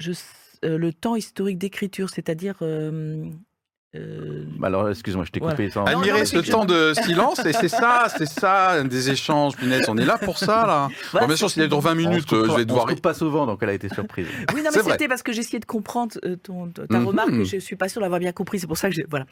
[0.00, 0.12] Je
[0.64, 2.56] euh, le temps historique d'écriture, c'est-à-dire...
[3.94, 5.54] euh, euh, Alors, excuse-moi, je t'ai Voilà.
[5.54, 5.80] coupé sans.
[5.80, 9.84] non, Admirez mais ce temps de silence, et c'est ça, c'est ça, des échanges, punaise,
[9.88, 10.88] on est là pour ça, là.
[11.12, 12.62] voilà, Bon, bien sûr, c'est- s'il est dans 20 On se minutes, euh, je vais
[12.62, 12.88] on devoir...
[12.88, 14.26] se coupe pas souvent, donc elle a été surprise.
[14.54, 17.06] Oui, non, mais c'était parce que j'essayais de comprendre euh, ton, ta Mhm.
[17.06, 18.58] remarque et je suis pas sûre d'avoir bien compris.
[18.58, 19.06] C'est pour ça que j'ai.
[19.08, 19.26] Voilà.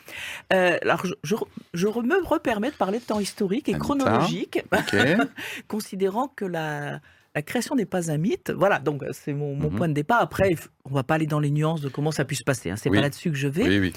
[0.52, 1.34] Euh, alors, je, je,
[1.74, 4.62] je me repermets de parler de temps historique et chronologique,
[5.68, 7.00] considérant que la,
[7.34, 8.50] la création n'est pas un mythe.
[8.50, 9.76] Voilà, donc c'est mon, mon Mhm.
[9.76, 10.20] point de départ.
[10.20, 10.50] Après,
[10.84, 12.70] on va pas aller dans les nuances de comment ça a pu se passer.
[12.70, 12.76] Hein.
[12.76, 12.98] C'est Oui.
[12.98, 13.64] pas là-dessus que je vais.
[13.68, 13.92] Oui, oui.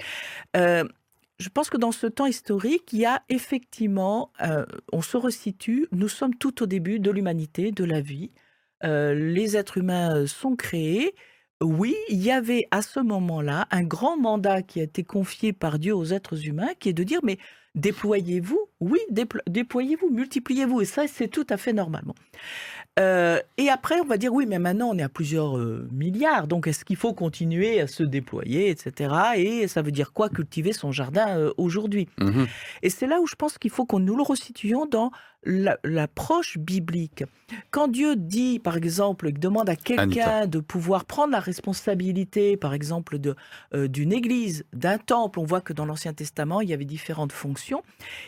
[0.55, 0.83] Euh,
[1.39, 5.87] je pense que dans ce temps historique, il y a effectivement, euh, on se resitue,
[5.91, 8.31] nous sommes tout au début de l'humanité, de la vie.
[8.85, 11.13] Euh, les êtres humains euh, sont créés.
[11.61, 15.79] Oui, il y avait à ce moment-là un grand mandat qui a été confié par
[15.79, 17.37] Dieu aux êtres humains, qui est de dire, mais
[17.75, 22.15] déployez-vous, oui, déplo- déployez-vous, multipliez-vous, et ça, c'est tout à fait normalement.
[22.97, 26.47] Euh, et après, on va dire, oui, mais maintenant, on est à plusieurs euh, milliards,
[26.47, 29.13] donc est-ce qu'il faut continuer à se déployer, etc.
[29.35, 32.07] Et ça veut dire quoi, cultiver son jardin euh, aujourd'hui?
[32.19, 32.47] Mhm.
[32.83, 35.11] et c'est là où je pense qu'il faut qu'on nous le resituions dans
[35.43, 37.23] la- l'approche biblique.
[37.69, 43.19] Quand Dieu dit, par exemple, demande à quelqu'un de pouvoir prendre la responsabilité, par exemple,
[43.19, 43.35] de,
[43.73, 47.33] euh, d'une église, d'un temple, on voit que dans l'Ancien Testament, il y avait différentes
[47.33, 47.83] fonctions,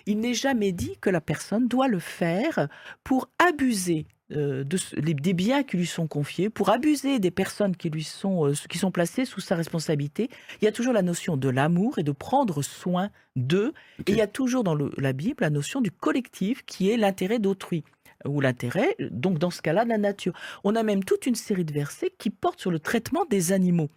[0.05, 2.67] il n'est jamais dit que la personne doit le faire
[3.03, 7.75] pour abuser euh, de les- des biens qui lui sont confiés, pour abuser des personnes
[7.75, 10.29] qui lui sont, euh, qui sont placées sous sa responsabilité.
[10.61, 13.73] Il y a toujours la notion de l'amour et de prendre soin d'eux.
[13.99, 16.97] Et il y a toujours dans le- la Bible la notion du collectif qui est
[16.97, 17.83] l'intérêt d'autrui
[18.25, 20.33] ou l'intérêt, donc dans ce cas-là, de la nature.
[20.63, 23.89] On a même toute une série de versets qui portent sur le traitement des animaux,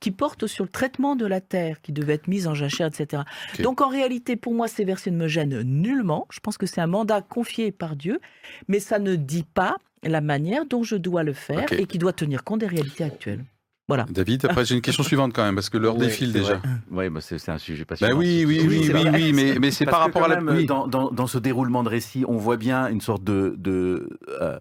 [0.00, 3.22] qui portent sur le traitement de la terre, qui devait être mise en jachère, etc.
[3.60, 6.26] Donc en réalité, pour moi, ces versets ne me gênent nullement.
[6.30, 8.20] Je pense que c'est un mandat confié par Dieu,
[8.68, 12.12] mais ça ne dit pas la manière dont je dois le faire et qui doit
[12.12, 13.44] tenir compte des réalités actuelles.
[13.88, 14.04] Voilà.
[14.10, 16.60] David, après j'ai une question suivante quand même, parce que l'heure Ouais, défile déjà.
[16.90, 18.16] Oui, bah c'est un sujet Bah passionnant.
[18.18, 20.40] oui, oui, oui, Oui, oui, mais, mais c'est par rapport à la.
[20.40, 20.66] même, oui.
[20.66, 24.58] dans, dans- dans ce déroulement de récit, on voit bien une sorte de, de, euh,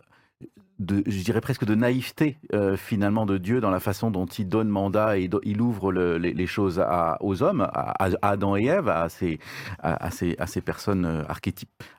[0.80, 4.50] de- je dirais presque de naïveté euh, finalement de Dieu dans la façon dont il
[4.50, 8.10] donne mandat et do- il ouvre le- les, les choses à- aux hommes, à, à
[8.22, 9.40] Adam et Ève, à ces,
[9.80, 11.24] à, à ces, à ces personnes euh,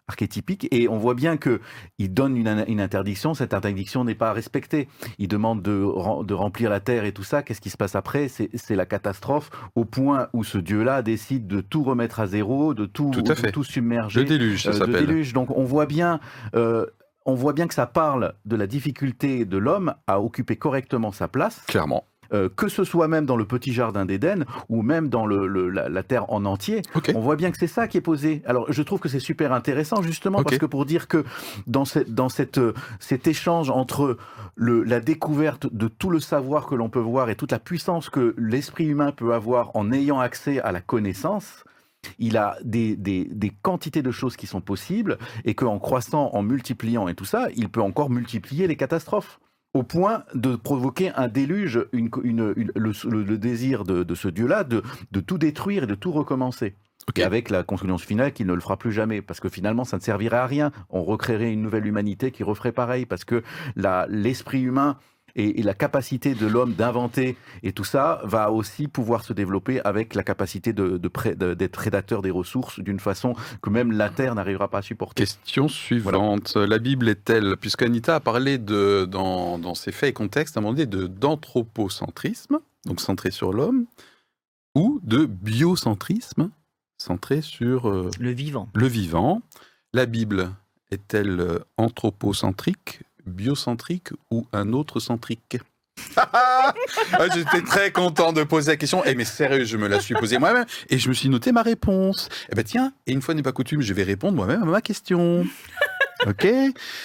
[0.08, 0.68] archétypiques.
[0.70, 1.60] Et on voit bien que
[1.98, 3.34] il donne une, une interdiction.
[3.34, 4.88] Cette interdiction n'est pas respectée.
[5.18, 7.42] Il demande de, rem- de remplir la terre et tout ça.
[7.42, 8.28] Qu'est-ce qui se passe après?
[8.28, 12.86] C'est la catastrophe au point où ce Dieu-là décide de tout remettre à zéro, de
[12.86, 13.52] tout, Tout à de fait.
[13.52, 14.20] tout submerger.
[14.20, 15.32] Le déluge, ça euh, de s'appelle.
[15.32, 16.20] Donc on voit bien.
[16.54, 16.86] euh,
[17.26, 21.28] on voit bien que ça parle de la difficulté de l'homme à occuper correctement sa
[21.28, 22.04] place, Clairement.
[22.32, 25.68] euh, que ce soit même dans le petit jardin d'Éden ou même dans le, le-
[25.68, 26.82] la, la terre en entier.
[27.14, 28.42] On voit bien que c'est ça qui est posé.
[28.46, 31.24] Alors, je trouve que c'est super intéressant, justement, parce que pour dire que
[31.66, 34.16] dans, cette, dans cette, euh, cet échange entre
[34.56, 38.08] le, la découverte de tout le savoir que l'on peut voir et toute la puissance
[38.10, 41.62] que l'esprit humain peut avoir en ayant accès à la connaissance,
[42.18, 46.42] il a des, des, des quantités de choses qui sont possibles et qu'en croissant, en
[46.42, 49.40] multipliant et tout ça, il peut encore multiplier les catastrophes
[49.74, 54.14] au point de provoquer un déluge, une, une- une- le, le- le désir de, de
[54.14, 56.76] ce Dieu-là de, de tout détruire et de tout recommencer.
[57.08, 57.18] Ok.
[57.18, 59.96] Et avec la conclusion finale qu'il ne le fera plus jamais, parce que finalement ça
[59.98, 60.72] ne servirait à rien.
[60.88, 63.42] On recréerait une nouvelle humanité qui referait pareil, parce que
[64.08, 64.96] l'esprit humain
[65.36, 69.80] et, et la capacité de l'homme d'inventer et tout ça va aussi pouvoir se développer
[69.84, 73.92] avec la capacité de, de pré- de- d'être prédateur des ressources d'une façon que même
[73.92, 75.22] la Terre n'arrivera pas à supporter.
[75.24, 76.56] Question suivante.
[76.56, 80.60] La Bible est-elle, puisque Anita a parlé de, dans, dans ses faits et contextes, à
[80.60, 83.86] un moment donné, de, d'anthropocentrisme, donc centré sur l'homme,
[84.74, 86.50] ou de biocentrisme,
[86.98, 88.68] centré sur euh, Le vivant.
[88.74, 89.42] le vivant.
[89.92, 90.50] La Bible
[90.90, 95.58] est-elle euh, anthropocentrique, biocentrique ou un autre centrique?
[97.12, 99.02] Ah, J'étais très content de poser la question.
[99.04, 101.62] Eh mais sérieux, je me la suis posée moi-même et je me suis noté ma
[101.62, 102.28] réponse.
[102.50, 104.80] Eh ben tiens, et une fois n'est pas coutume, je vais répondre moi-même à ma
[104.80, 105.46] question.
[106.26, 106.48] Ok?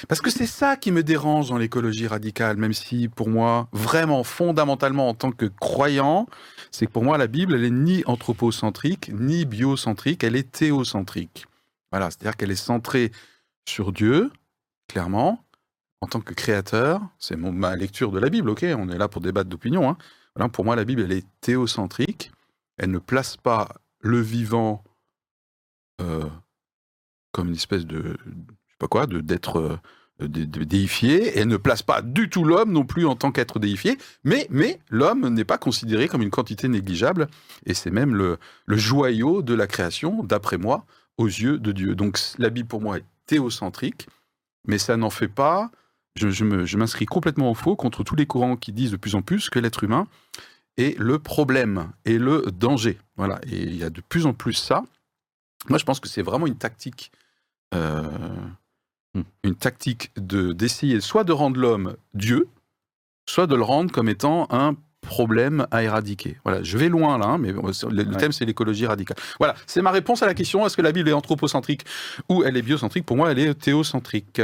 [0.08, 4.24] Parce que c'est ça qui me dérange dans l'écologie radicale, même si pour moi, vraiment
[4.24, 6.28] fondamentalement en tant que croyant,
[6.72, 11.46] c'est que pour moi la Bible, elle est ni anthropocentrique, ni biocentrique, elle est théocentrique.
[11.92, 13.12] Voilà, c'est-à-dire qu'elle est centrée
[13.68, 14.32] sur Dieu,
[14.88, 15.44] clairement,
[16.02, 17.02] en tant que créateur.
[17.20, 19.96] C'est ma lecture de la Bible, ok On est là pour débattre d'opinion.
[20.36, 20.50] Hein.
[20.50, 22.32] Pour moi, la Bible, elle est théocentrique.
[22.78, 24.84] Elle ne place pas le vivant
[26.02, 26.28] euh,
[27.32, 29.80] comme une espèce de, je sais pas quoi, d'être
[30.20, 31.38] euh, déifié.
[31.38, 33.98] Elle ne place pas du tout l'homme non plus en tant qu'être déifié.
[34.24, 37.28] Mais, mais l'homme n'est pas considéré comme une quantité négligeable.
[37.66, 40.86] Et c'est même le, le joyau de la création, d'après moi,
[41.18, 41.94] aux yeux de Dieu.
[41.94, 44.08] Donc la Bible, pour moi, est théocentrique.
[44.68, 45.72] Mais ça n'en fait pas
[46.16, 49.50] je, m'inscris complètement en faux contre tous les courants qui disent de plus en plus
[49.50, 50.08] que l'être humain
[50.78, 52.98] est le problème et le danger.
[53.18, 54.84] Voilà, et il y a de plus en plus ça.
[55.70, 57.12] Moi, je pense que c'est vraiment une tactique,
[57.76, 58.08] euh,
[59.14, 59.24] Hmm.
[59.44, 62.48] une tactique de d'essayer soit de rendre l'homme Dieu,
[63.28, 66.38] soit de le rendre comme étant un problème à éradiquer.
[66.46, 69.18] Voilà, je vais loin là, hein, mais le, le thème c'est l'écologie radicale.
[69.38, 71.84] Voilà, c'est ma réponse à la question est-ce que la Bible est anthropocentrique
[72.30, 73.06] ou elle est biocentrique?
[73.06, 74.42] Pour moi, elle est théocentrique.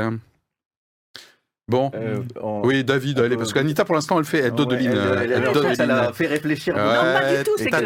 [1.70, 1.92] Bon.
[1.96, 4.90] Euh, on- Oui, David, allez, peut- parce qu'Anita, pour l'instant, elle fait, elle Ouais, dodeline.
[4.92, 5.76] elle- euh, elle- elle elle- dodeline.
[5.76, 6.74] ça l'a fait réfléchir.
[6.74, 6.82] Ouais.
[6.82, 6.88] Non,
[7.20, 7.78] pas du tout, c'est que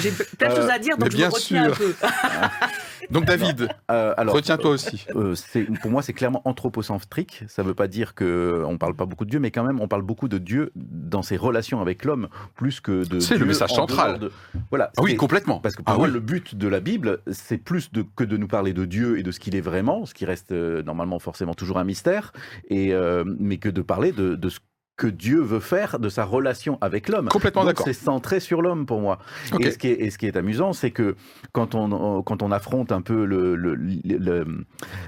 [0.00, 1.72] j'ai plein de Euh, choses à dire, donc je bien me retiens sûr.
[1.72, 1.94] un peu.
[3.10, 5.04] Donc, David, Euh, alors, retiens-toi aussi.
[5.16, 7.42] Euh, c'est- pour moi, c'est clairement anthropocentrique.
[7.48, 9.80] Ça ne veut pas dire que on parle pas beaucoup de Dieu, mais quand même,
[9.80, 13.18] on parle beaucoup de Dieu dans ses relations avec l'homme, plus que de.
[13.20, 14.18] C'est le message en central.
[14.18, 14.32] de-
[14.70, 14.90] Voilà.
[14.96, 15.58] Ah oui, complètement.
[15.60, 16.12] Parce que pour Ah moi, oui.
[16.14, 19.22] le but de la Bible, c'est plus de, que de nous parler de Dieu et
[19.22, 22.32] de ce qu'il est vraiment, ce qui reste euh, normalement forcément toujours un mystère,
[22.68, 24.58] et, euh, mais que de parler de, de ce
[25.00, 27.28] que Dieu veut faire de sa relation avec l'homme.
[27.28, 27.86] Complètement d'accord.
[27.86, 29.18] C'est centré sur l'homme pour moi.
[29.58, 31.16] Et, ce qui est, et ce qui est amusant, c'est que
[31.52, 34.64] quand on, quand on affronte un peu le, le- le- le-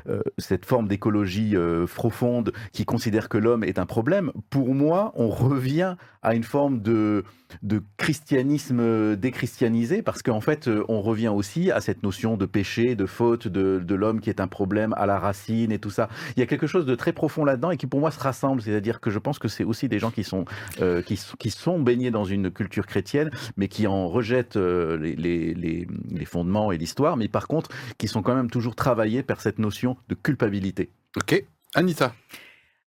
[0.09, 5.13] euh, cette forme d'écologie euh, profonde qui considère que l'homme est un problème, pour moi,
[5.15, 7.25] on revient à une forme de,
[7.63, 12.95] de christianisme déchristianisé, parce qu'en fait, euh, on revient aussi à cette notion de péché,
[12.95, 16.09] de faute, de, de l'homme qui est un problème à la racine et tout ça.
[16.37, 18.63] Il y a quelque chose de très profond là-dedans et qui pour moi se rassemble,
[18.63, 20.45] c'est-à-dire que je pense que c'est aussi des gens qui sont,
[20.81, 24.97] euh, qui, sont- qui sont baignés dans une culture chrétienne, mais qui en rejettent euh,
[24.99, 28.75] les, les- les- les fondements et l'histoire, mais par contre qui sont quand même toujours
[28.77, 30.91] travaillés par cette notion de culpabilité.
[31.17, 31.45] Ok.
[31.75, 32.15] Anita.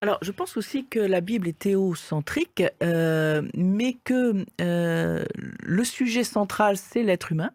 [0.01, 5.23] Alors, je pense aussi que la Bible est théocentrique, euh, mais que euh,
[5.61, 7.51] le sujet central, c'est l'être humain.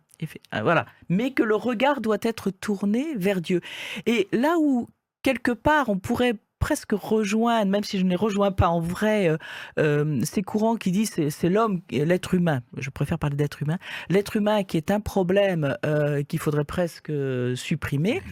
[0.52, 0.86] Voilà.
[1.10, 3.60] Mais que le regard doit être tourné vers Dieu.
[4.06, 4.88] Et là où,
[5.22, 9.28] quelque part, on pourrait presque rejoindre, même si je ne les rejoins pas en vrai,
[9.28, 9.36] euh,
[9.78, 13.78] euh, ces courants qui disent c'est, c'est l'homme, l'être humain, je préfère parler d'être humain,
[14.08, 17.12] l'être humain qui est un problème euh, qu'il faudrait presque
[17.54, 18.22] supprimer.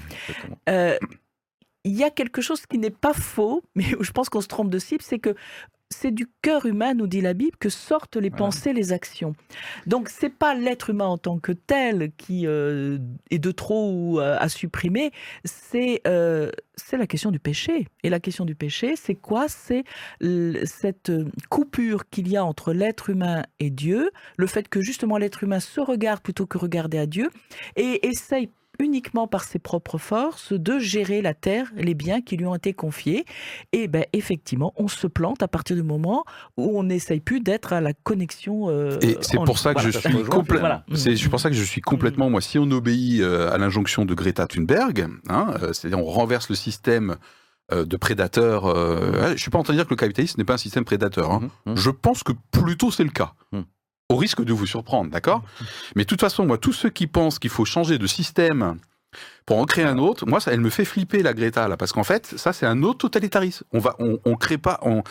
[0.68, 0.96] Euh,
[1.84, 4.48] il y a quelque chose qui n'est pas faux, mais où je pense qu'on se
[4.48, 5.34] trompe de cible, c'est que
[5.90, 8.46] c'est du cœur humain, nous dit la Bible, que sortent les Voilà.
[8.46, 9.34] pensées, les actions.
[9.86, 12.98] Donc c'est pas l'être humain en tant que tel qui euh,
[13.30, 15.12] est de trop ou euh, à supprimer,
[15.44, 17.86] c'est euh, c'est la question du péché.
[18.02, 19.46] Et la question du péché, c'est quoi?
[19.48, 19.84] C'est
[20.64, 21.12] cette
[21.48, 25.60] coupure qu'il y a entre l'être humain et Dieu, le fait que justement l'être humain
[25.60, 27.30] se regarde plutôt que regarder à Dieu,
[27.76, 28.50] et essaye
[28.80, 32.72] uniquement par ses propres forces de gérer la terre, les biens qui lui ont été
[32.72, 33.24] confiés.
[33.72, 36.24] Et ben effectivement, on se plante à partir du moment
[36.56, 38.68] où on n'essaye plus d'être à la connexion.
[38.70, 39.90] euh, Et c'est en pour ça que Voilà.
[39.90, 40.60] je suis complètement.
[40.60, 40.84] Voilà.
[40.94, 42.40] C'est c'est pour ça que je suis complètement moi.
[42.40, 46.54] Si on obéit euh, à l'injonction de Greta Thunberg, hein, euh, c'est-à-dire on renverse le
[46.54, 47.16] système
[47.72, 48.66] de prédateurs.
[48.66, 50.84] euh, je suis pas en train de dire que le capitalisme n'est pas un système
[50.84, 51.32] prédateur.
[51.32, 51.40] hein.
[51.66, 51.76] Mhm, mhm.
[51.76, 53.32] Je pense que plutôt c'est le cas.
[54.08, 55.42] Au risque de vous surprendre, d'accord?
[55.96, 58.76] Mais de toute façon, moi, tous ceux qui pensent qu'il faut changer de système
[59.46, 61.92] pour en créer un autre, moi, ça, elle me fait flipper la Greta là, parce
[61.92, 63.64] qu'en fait, ça, c'est un autre totalitarisme.
[63.72, 65.02] On va, on, on crée pas, on,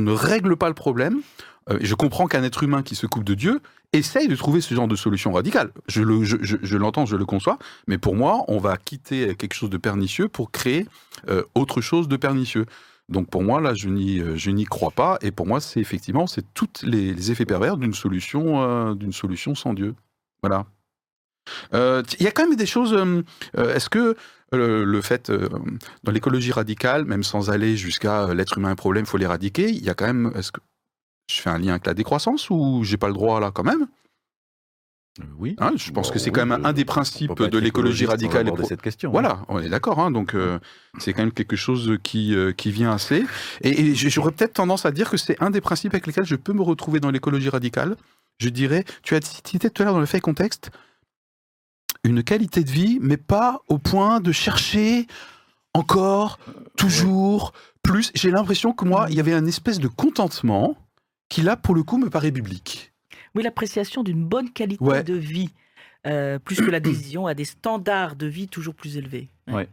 [0.00, 1.20] ne règle pas le problème.
[1.68, 3.60] Euh, je comprends qu'un être humain qui se coupe de Dieu
[3.92, 5.70] essaye de trouver ce genre de solution radicale.
[5.88, 9.54] Je le, je- je l'entends, je le conçois, mais pour moi, on va quitter quelque
[9.54, 10.86] chose de pernicieux pour créer
[11.28, 12.66] euh, autre chose de pernicieux.
[13.08, 15.18] Donc pour moi, là, je n'y, euh, je n'y crois pas.
[15.20, 19.54] Et pour moi, c'est effectivement, c'est tous les, effets pervers d'une solution, euh, d'une solution
[19.54, 19.94] sans Dieu.
[20.42, 20.66] Voilà.
[21.74, 22.96] Euh, Il y a quand même des choses.
[23.56, 24.16] Est-ce que
[24.54, 25.30] euh, le fait,
[26.02, 29.90] dans l'écologie radicale, même sans aller jusqu'à l'être humain un problème, faut l'éradiquer, il y
[29.90, 30.32] a quand même.
[30.34, 30.60] Est-ce que
[31.30, 33.86] je fais un lien avec la décroissance ou j'ai pas le droit là quand même?
[35.38, 35.54] Oui.
[35.58, 38.04] Hein, Je pense Bon, que c'est oui, quand même euh, un des principes de l'écologie
[38.06, 38.46] radicale.
[38.46, 39.10] pro- cette question.
[39.10, 39.12] hein.
[39.12, 40.00] Voilà, on est d'accord.
[40.00, 40.58] hein, donc euh,
[40.98, 43.24] c'est quand même quelque chose qui, euh, qui vient assez.
[43.60, 46.52] Et, j'aurais peut-être tendance à dire que c'est un des principes avec lesquels je peux
[46.52, 47.96] me retrouver dans l'écologie radicale.
[48.38, 50.72] Je dirais, tu as cité tout à l'heure dans le fait contexte,
[52.02, 55.06] une qualité de vie, mais pas au point de chercher
[55.74, 56.38] encore,
[56.76, 57.52] toujours,
[57.82, 58.10] plus.
[58.14, 60.76] J'ai l'impression que moi, il y avait un espèce de contentement
[61.28, 62.92] qui là, pour le coup, me paraît biblique.
[63.34, 65.02] Oui, l'appréciation d'une bonne qualité Ouais.
[65.02, 65.50] de vie,
[66.06, 69.28] euh, plus que l'adhésion à des standards de vie toujours plus élevés.
[69.48, 69.68] Ouais.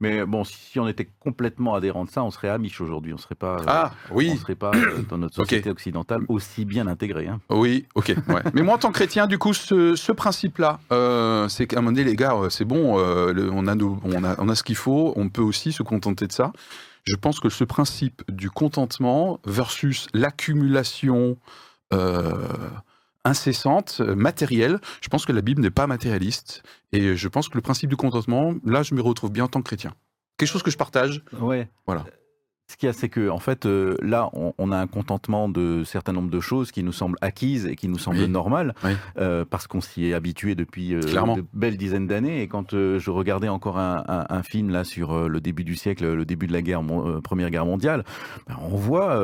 [0.00, 3.14] Mais bon, si on était complètement adhérent de ça, on serait Amish aujourd'hui.
[3.14, 3.58] On serait pas.
[3.60, 7.28] euh, Ah, On oui, serait pas euh, dans notre société occidentale aussi bien intégré.
[7.28, 7.40] hein.
[7.50, 8.08] Oui, ok.
[8.28, 8.42] ouais.
[8.52, 11.82] Mais moi, en tant que chrétien, du coup, ce, ce principe-là, euh, c'est qu'à un
[11.82, 14.54] moment donné, les gars, c'est bon, euh, le- on, a nos- on, a, on a
[14.56, 16.52] ce qu'il faut, on peut aussi se contenter de ça.
[17.04, 21.36] Je pense que ce principe du contentement versus l'accumulation
[21.92, 22.34] euh,
[23.24, 26.62] incessante, euh, matérielle, je pense que la Bible n'est pas matérialiste.
[26.92, 29.60] Et je pense que le principe du contentement, là, je me retrouve bien en tant
[29.60, 29.92] que chrétien.
[30.36, 31.22] Quelque chose que je partage.
[31.38, 31.68] Ouais.
[31.86, 32.04] Voilà.
[32.70, 35.48] Ce qu'il y a, c'est que, en fait, euh, là, on, on a un contentement
[35.48, 38.28] de certain nombre de choses qui nous semblent acquises et qui nous semblent Oui.
[38.28, 38.92] normales, Oui.
[39.18, 42.42] euh, parce qu'on s'y est habitué depuis euh, de belles dizaines d'années.
[42.42, 45.74] Et quand euh, je regardais encore un, un- un film là sur le début du
[45.74, 46.80] siècle, le début de la guerre,
[47.24, 48.04] première guerre mondiale,
[48.46, 49.20] ben, on voit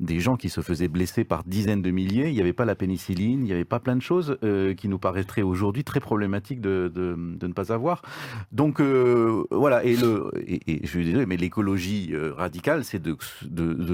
[0.00, 2.28] des gens qui se faisaient blesser par dizaines de milliers.
[2.30, 4.38] Il n'y avait pas la pénicilline, il n'y avait pas plein de choses
[4.78, 8.00] qui nous paraîtraient aujourd'hui très problématiques de, de- de ne pas avoir.
[8.52, 8.80] Donc
[9.50, 12.32] voilà, et, le, et, et je suis désolé, mais l'écologie euh,
[12.82, 13.16] c'est de,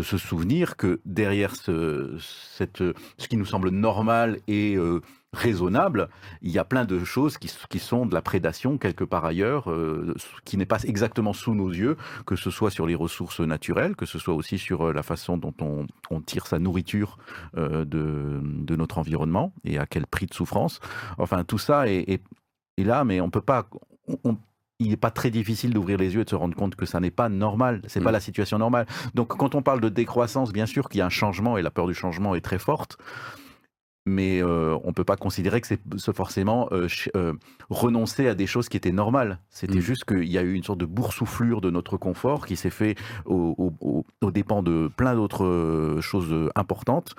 [0.03, 5.01] se souvenir que derrière ce, ce qui nous semble normal et euh,
[5.33, 6.09] raisonnable,
[6.43, 10.15] il y a plein de choses qui, sont de la prédation quelque part ailleurs, euh,
[10.45, 11.97] qui n'est pas exactement sous nos yeux,
[12.27, 15.37] que ce soit sur les ressources naturelles, que ce soit aussi sur euh, la façon
[15.37, 15.55] dont
[16.11, 17.19] on, tire sa nourriture
[17.55, 20.81] de, notre environnement et à quel prix de souffrance.
[21.19, 22.23] Enfin, tout ça est,
[22.79, 23.69] là, mais on peut pas.
[24.79, 27.01] Il n'est pas très difficile d'ouvrir les yeux et de se rendre compte que ça
[27.01, 28.05] n'est pas normal, c'est Mm.
[28.05, 28.87] pas la situation normale.
[29.15, 31.71] Donc quand on parle de décroissance, bien sûr qu'il y a un changement et la
[31.71, 32.99] peur du changement est très forte,
[34.09, 35.81] mais euh, on peut pas considérer que c'est
[36.15, 37.33] forcément euh, euh,
[37.71, 39.41] renoncer à des choses qui étaient normales.
[39.51, 39.81] C'était Mm.
[39.81, 42.95] juste qu'il y a eu une sorte de boursouflure de notre confort qui s'est fait
[43.25, 47.15] au, au, au- aux dépens de plein d'autres choses importantes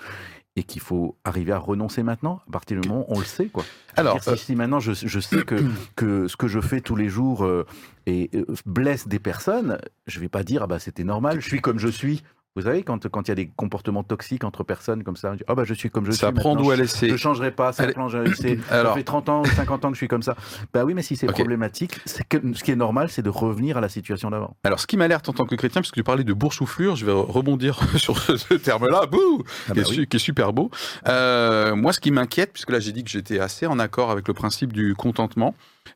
[0.58, 2.42] et qu'il faut arriver à renoncer maintenant.
[2.48, 3.64] À partir du moment où on le sait, quoi.
[3.96, 5.56] Alors, C'est-à-dire, si, si maintenant je, je sais que,
[5.96, 7.64] que ce que je fais tous les jours euh,
[8.08, 9.78] et, euh, blesse des personnes,
[10.08, 12.24] je vais pas dire ah bah c'était normal, je suis comme je suis.
[12.58, 15.36] Vous savez, quand quand il y a des comportements toxiques entre personnes comme ça, on
[15.36, 16.36] dit, ah bah je suis comme je ça suis.
[16.36, 17.08] prend maintenant, d'où à je- laisser.
[17.10, 19.94] Je changerai pas, ça, prend- c'est- ça Alors, fait 30 ans ou 50 ans que
[19.94, 20.36] je suis comme ça.
[20.74, 22.00] Bah oui, mais si c'est problématique,
[22.30, 24.58] que, ce qui est normal, c'est de revenir à la situation d'avant.
[24.64, 27.12] Alors, ce qui m'alerte en tant que chrétien, puisque tu parlais de boursouflure, je vais
[27.12, 29.96] rebondir sur ce, terme-là, bouh, Ah qui, bah est, oui.
[29.96, 30.72] su- qui est super beau.
[31.08, 34.28] Euh, moi, ce qui m'inquiète, puisque là j'ai dit que j'étais assez en accord avec
[34.28, 35.54] le principe du contentement,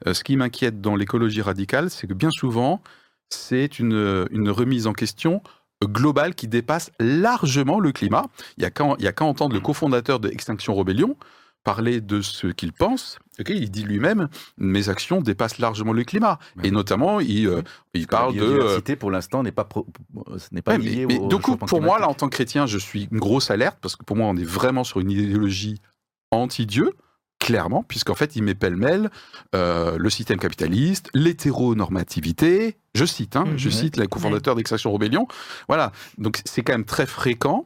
[0.08, 2.82] euh, ce qui m'inquiète dans l'écologie radicale, c'est que bien souvent,
[3.30, 5.42] c'est une, une remise en question
[5.84, 8.28] globale qui dépasse largement le climat.
[8.58, 11.16] Il n'y a qu'à entendre le cofondateur de Extinction Rebellion
[11.64, 13.20] parler de ce qu'il pense.
[13.48, 16.40] il dit lui-même, mes actions dépassent largement le climat.
[16.64, 17.62] Et notamment, il, euh,
[17.94, 18.96] il parle la de...
[18.96, 19.68] pour l'instant, n'est pas,
[20.52, 23.20] n'est pas mais, Du coup, pour moi, là, en tant que chrétien, je suis une
[23.20, 25.82] grosse alerte, parce que pour moi, on est vraiment sur une idéologie
[26.32, 26.94] anti-Dieu
[27.42, 29.10] clairement, puisqu'en fait, il met pêle-mêle
[29.56, 33.74] euh, le système capitaliste, l'hétéronormativité, je cite, hein, je mhm.
[33.74, 35.28] cite le cofondateur d'Extraction Rebellion.
[35.68, 37.66] Voilà, donc c'est quand même très fréquent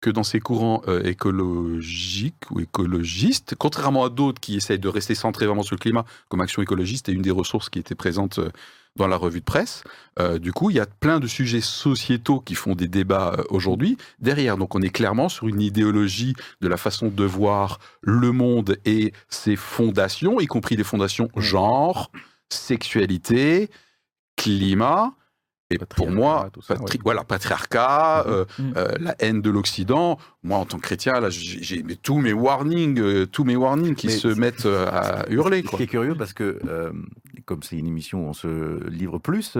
[0.00, 5.14] que dans ces courants euh, écologiques ou écologistes, contrairement à d'autres qui essayent de rester
[5.14, 8.40] centrés vraiment sur le climat, comme Action écologiste est une des ressources qui était présente
[8.40, 8.50] euh,
[8.96, 9.84] dans la revue de presse.
[10.18, 13.96] Euh, du coup, il y a plein de sujets sociétaux qui font des débats aujourd'hui
[14.18, 14.56] derrière.
[14.56, 19.12] Donc, on est clairement sur une idéologie de la façon de voir le monde et
[19.28, 22.10] ses fondations, y compris les fondations genre,
[22.50, 23.70] sexualité,
[24.36, 25.14] climat
[25.72, 26.50] et pour moi,
[27.02, 28.30] voilà, patriarcat, mm-hmm.
[28.30, 28.72] euh, mm.
[28.76, 30.18] euh, la haine de l'Occident.
[30.42, 34.10] Moi, en tant que chrétien, là, j'ai tous mes warnings, euh, tous mes warnings qui
[34.10, 35.64] se mettent à hurler.
[35.68, 36.58] Ce qui est curieux, parce que
[37.46, 39.56] comme c'est une émission où on se livre plus,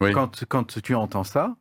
[0.00, 1.56] quand, quand tu entends ça.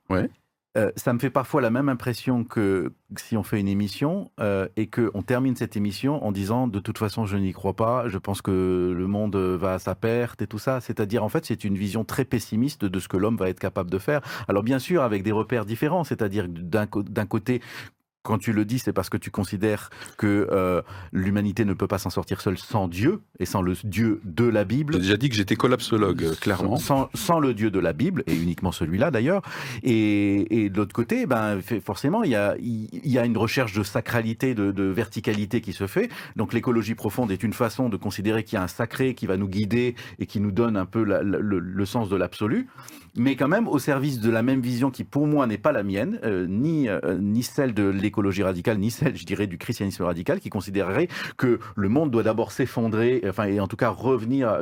[0.76, 4.68] Euh, ça me fait parfois la même impression que si on fait une émission euh,
[4.76, 8.18] et qu'on termine cette émission en disant de toute façon je n'y crois pas, je
[8.18, 10.82] pense que le monde va à sa perte et tout ça.
[10.82, 13.92] C'est-à-dire en fait c'est une vision très pessimiste de ce que l'homme va être capable
[13.92, 14.22] de faire.
[14.48, 17.62] Alors bien sûr avec des repères différents, c'est-à-dire d'un côté
[18.24, 21.98] quand tu le dis, c'est parce que tu considères que euh, l'humanité ne peut pas
[21.98, 24.94] s'en sortir seule sans Dieu et sans le Dieu de la Bible.
[24.94, 26.78] J'ai déjà dit que j'étais collapsologue, euh, clairement.
[26.78, 29.42] Sans, sans, le Dieu de la Bible, et uniquement celui-là d'ailleurs.
[29.84, 33.74] Et, et, de l'autre côté, ben, forcément, il y a, il y a une recherche
[33.74, 36.10] de sacralité, de, de verticalité qui se fait.
[36.38, 39.36] Donc l'écologie profonde est une façon de considérer qu'il y a un sacré qui va
[39.36, 42.68] nous guider et qui nous donne un peu le, le, sens de l'absolu
[43.16, 45.84] mais quand même au service de la même vision qui pour moi n'est pas la
[45.84, 46.88] mienne, euh, ni,
[47.20, 51.08] ni celle de l'écologie radicale, ni celle, je dirais, du christianisme radical, qui considérerait
[51.38, 54.62] que le monde doit d'abord s'effondrer, enfin, et en tout cas revenir,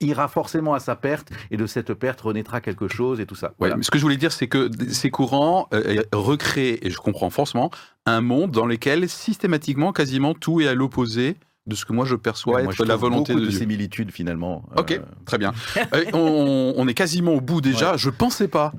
[0.00, 3.54] ira forcément à sa perte, et de cette perte renaîtra quelque chose, et tout ça.
[3.58, 3.76] Voilà.
[3.80, 7.70] ce que je voulais dire, c'est que ces courants euh, recréent, et je comprends forcément,
[8.06, 11.36] un monde dans lequel systématiquement, quasiment tout est à l'opposé
[11.66, 14.64] de ce que moi je perçois être la volonté de, de similitudes finalement.
[14.76, 14.98] Ok, euh.
[15.24, 15.52] très bien.
[15.94, 17.96] Euh, on, on, est quasiment au bout déjà.
[17.96, 18.72] Je pensais pas.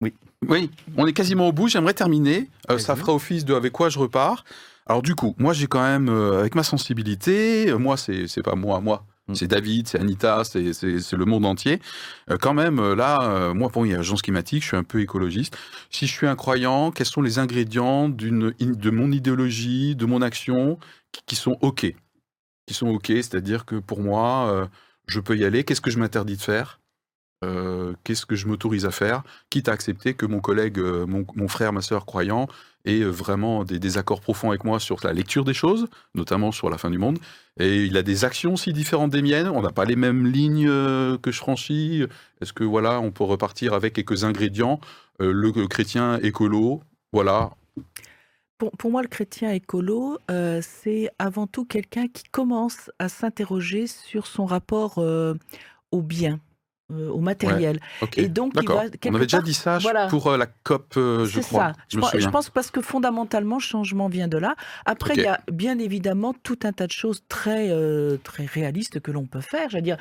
[0.00, 0.14] Oui.
[0.48, 1.68] Oui, on est quasiment au bout.
[1.68, 2.50] J'aimerais terminer.
[2.70, 4.44] Euh, ça fera office de avec quoi je repars.
[4.86, 8.80] Alors du coup, moi j'ai quand même, euh, avec ma sensibilité, moi c'est pas moi,
[8.80, 9.34] moi, mm.
[9.34, 11.80] c'est David, c'est Anita, c'est le monde entier.
[12.40, 15.56] quand même, là, moi, pour une agence climatique, je suis un peu écologiste.
[15.90, 20.78] Si je suis un croyant, quels sont les ingrédients de mon idéologie, de mon action,
[21.26, 21.86] qui, sont OK?
[22.66, 24.68] Qui sont OK, c'est-à-dire que pour moi,
[25.06, 25.64] je peux y aller.
[25.64, 26.80] Qu'est-ce que je m'interdis de faire?
[27.44, 31.48] Euh, qu'est-ce que je m'autorise à faire, quitte à accepter que mon collègue, euh, mon,
[31.48, 32.48] frère, ma sœur croyant,
[32.86, 36.70] ait euh, vraiment des désaccords profonds avec moi sur la lecture des choses, notamment sur
[36.70, 37.18] la fin du monde.
[37.58, 39.48] Et il a des actions si différentes des miennes.
[39.48, 42.04] On n'a pas les mêmes lignes que je franchis.
[42.40, 44.78] Est-ce que voilà, on peut repartir avec quelques ingrédients
[45.18, 46.82] Le chrétien écolo,
[47.12, 47.50] voilà.
[48.58, 50.18] Pour, pour, moi, le chrétien écolo,
[50.60, 56.40] c'est avant tout quelqu'un qui commence à s'interroger sur son rapport au bien.
[56.92, 57.80] Euh, au matériel.
[58.16, 61.40] Et donc, il va, on avait déjà dit ça pour euh, la COP, euh, je
[61.40, 61.72] crois.
[61.72, 62.12] Ça.
[62.12, 64.54] Je, je, pense parce que fondamentalement, le changement vient de là.
[64.84, 67.72] Après, il y a bien évidemment tout un tas de choses très,
[68.22, 69.68] très réalistes que l'on peut faire.
[69.68, 69.96] Je veux dire,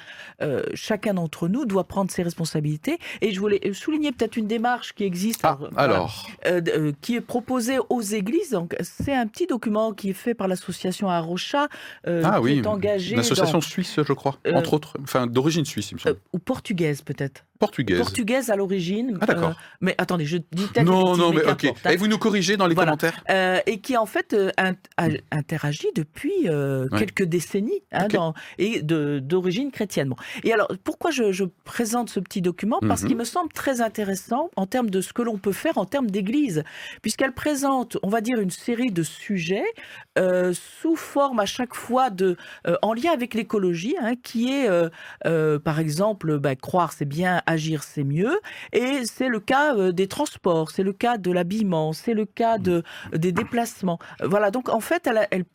[0.76, 3.00] chacun d'entre nous doit prendre ses responsabilités.
[3.22, 6.28] Et je voulais souligner peut-être une démarche qui existe, ah, alors,
[7.02, 8.52] qui est proposée aux églises.
[8.52, 11.68] Donc, c'est un petit document qui est fait par l'association Arrocha,
[12.06, 12.60] ah, qui oui.
[12.60, 13.16] est engagée.
[13.16, 16.18] L'association suisse, je crois, entre autres, enfin d'origine suisse, il me semble.
[16.32, 17.45] ou portugaise peut-être.
[17.60, 17.97] Portugaise.
[17.97, 19.18] Portugaise à l'origine.
[19.22, 19.49] Ah d'accord.
[19.49, 20.86] Euh, mais attendez, je dis peut-être.
[20.86, 21.74] Non, non, mais ok.
[21.89, 23.24] Et vous nous corrigez dans les commentaires.
[23.30, 24.51] Euh, et qui en fait euh,
[25.32, 26.47] interagit depuis
[26.97, 30.14] quelques décennies hein, dans, et d'origine chrétienne.
[30.43, 32.80] Et alors, pourquoi je, présente ce petit document?
[32.82, 33.08] Parce mhm.
[33.08, 36.10] qu'il me semble très intéressant en termes de ce que l'on peut faire en termes
[36.10, 36.64] d'église,
[37.01, 39.66] puisqu'elle présente, on va dire, une série de sujets
[40.53, 42.38] sous forme à chaque fois de,
[42.82, 44.70] en lien avec l'écologie, hein, qui est,
[45.60, 48.39] par exemple, bah, croire c'est bien, agir c'est mieux.
[48.74, 52.58] Et c'est le cas euh, des transports, c'est le cas de l'habillement, c'est le cas
[52.58, 52.84] de,
[53.14, 54.00] des déplacements.
[54.22, 55.46] Euh, voilà, donc en fait, elle, elle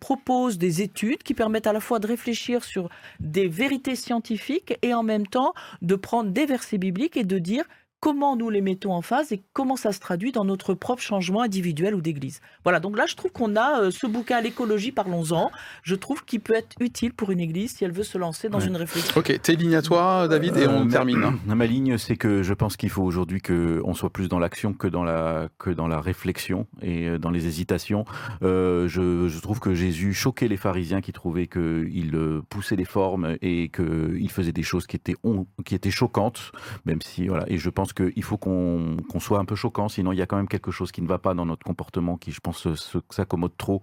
[0.00, 2.88] propose des études qui permettent à la fois de réfléchir sur
[3.20, 5.52] des vérités scientifiques et en même temps
[5.82, 7.64] de prendre des versets bibliques et de dire
[8.04, 11.40] comment nous les mettons en phase et comment ça se traduit dans notre propre changement
[11.40, 12.42] individuel ou d'église.
[12.62, 15.50] Voilà, donc là, je trouve qu'on a euh, ce bouquin L'écologie, parlons-en.
[15.82, 18.58] Je trouve qu'il peut être utile pour une église si elle veut se lancer dans
[18.58, 18.66] Ouais.
[18.66, 19.18] une réflexion.
[19.18, 21.38] Ok, tes lignes à toi, David, et Euh, on ma- termine.
[21.46, 24.86] Ma ligne, c'est que je pense qu'il faut aujourd'hui qu'on soit plus dans l'action que
[24.86, 28.04] dans la que dans la réflexion et euh, dans les hésitations.
[28.42, 32.84] Euh, je, je trouve que Jésus choquait les pharisiens qui trouvaient qu'il euh, poussait les
[32.84, 35.16] formes et qu'il faisait des choses qui étaient
[35.64, 36.52] qui étaient choquantes,
[36.84, 37.44] même si voilà.
[37.48, 40.36] Et je pense qu'il faut qu'on soit un peu choquant, sinon il y a quand
[40.36, 42.98] même quelque chose qui ne va pas dans notre comportement qui, je pense, se- se-
[43.10, 43.82] s'accommode trop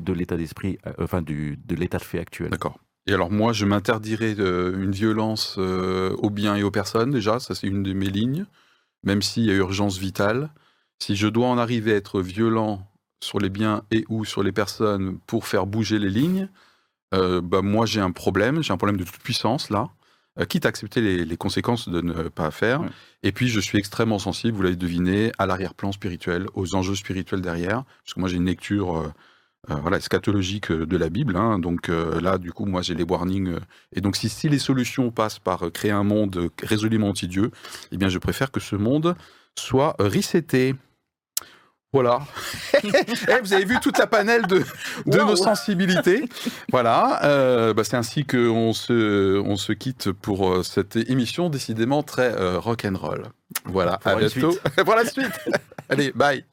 [0.00, 2.50] de l'état d'esprit, euh, enfin du de l'état de fait actuel.
[2.50, 2.78] d'accord.
[3.06, 7.54] Et alors moi, je m'interdirais une violence euh, aux biens et aux personnes, déjà, ça
[7.54, 8.46] c'est une de mes lignes,
[9.04, 10.50] même s'il y a urgence vitale.
[10.98, 12.86] Si je dois en arriver à être violent
[13.22, 16.48] sur les biens et ou sur les personnes pour faire bouger les lignes,
[17.14, 19.88] euh, bah, moi j'ai un problème, j'ai un problème de toute puissance là,
[20.48, 22.80] quitte à accepter les, les conséquences de ne pas faire.
[22.80, 22.88] Ouais.
[23.22, 27.40] Et puis je suis extrêmement sensible, vous l'avez deviné, à l'arrière-plan spirituel, aux enjeux spirituels
[27.40, 29.12] derrière, parce que moi j'ai une lecture euh,
[29.70, 31.58] euh, voilà, eschatologique euh, de la Bible, hein.
[31.58, 33.48] donc euh, là du coup moi j'ai les warnings.
[33.48, 33.60] euh,
[33.92, 37.50] et donc si, si les solutions passent par euh, créer un monde euh, résolument anti-Dieu,
[37.92, 39.16] eh bien je préfère que ce monde
[39.58, 40.74] soit euh, reseté.
[41.92, 42.20] Voilà.
[42.84, 44.58] Eh, vous avez vu toute la panelle de,
[45.06, 45.26] de Wow.
[45.30, 46.24] nos sensibilités.
[46.70, 47.20] Voilà.
[47.24, 52.32] euh, bah, c'est ainsi qu'on se, on se quitte pour euh, cette émission décidément très
[52.34, 53.24] euh, rock and roll.
[53.64, 53.98] Voilà.
[53.98, 54.56] Pour à bientôt.
[54.84, 55.32] pour la suite.
[55.88, 56.44] Allez, bye.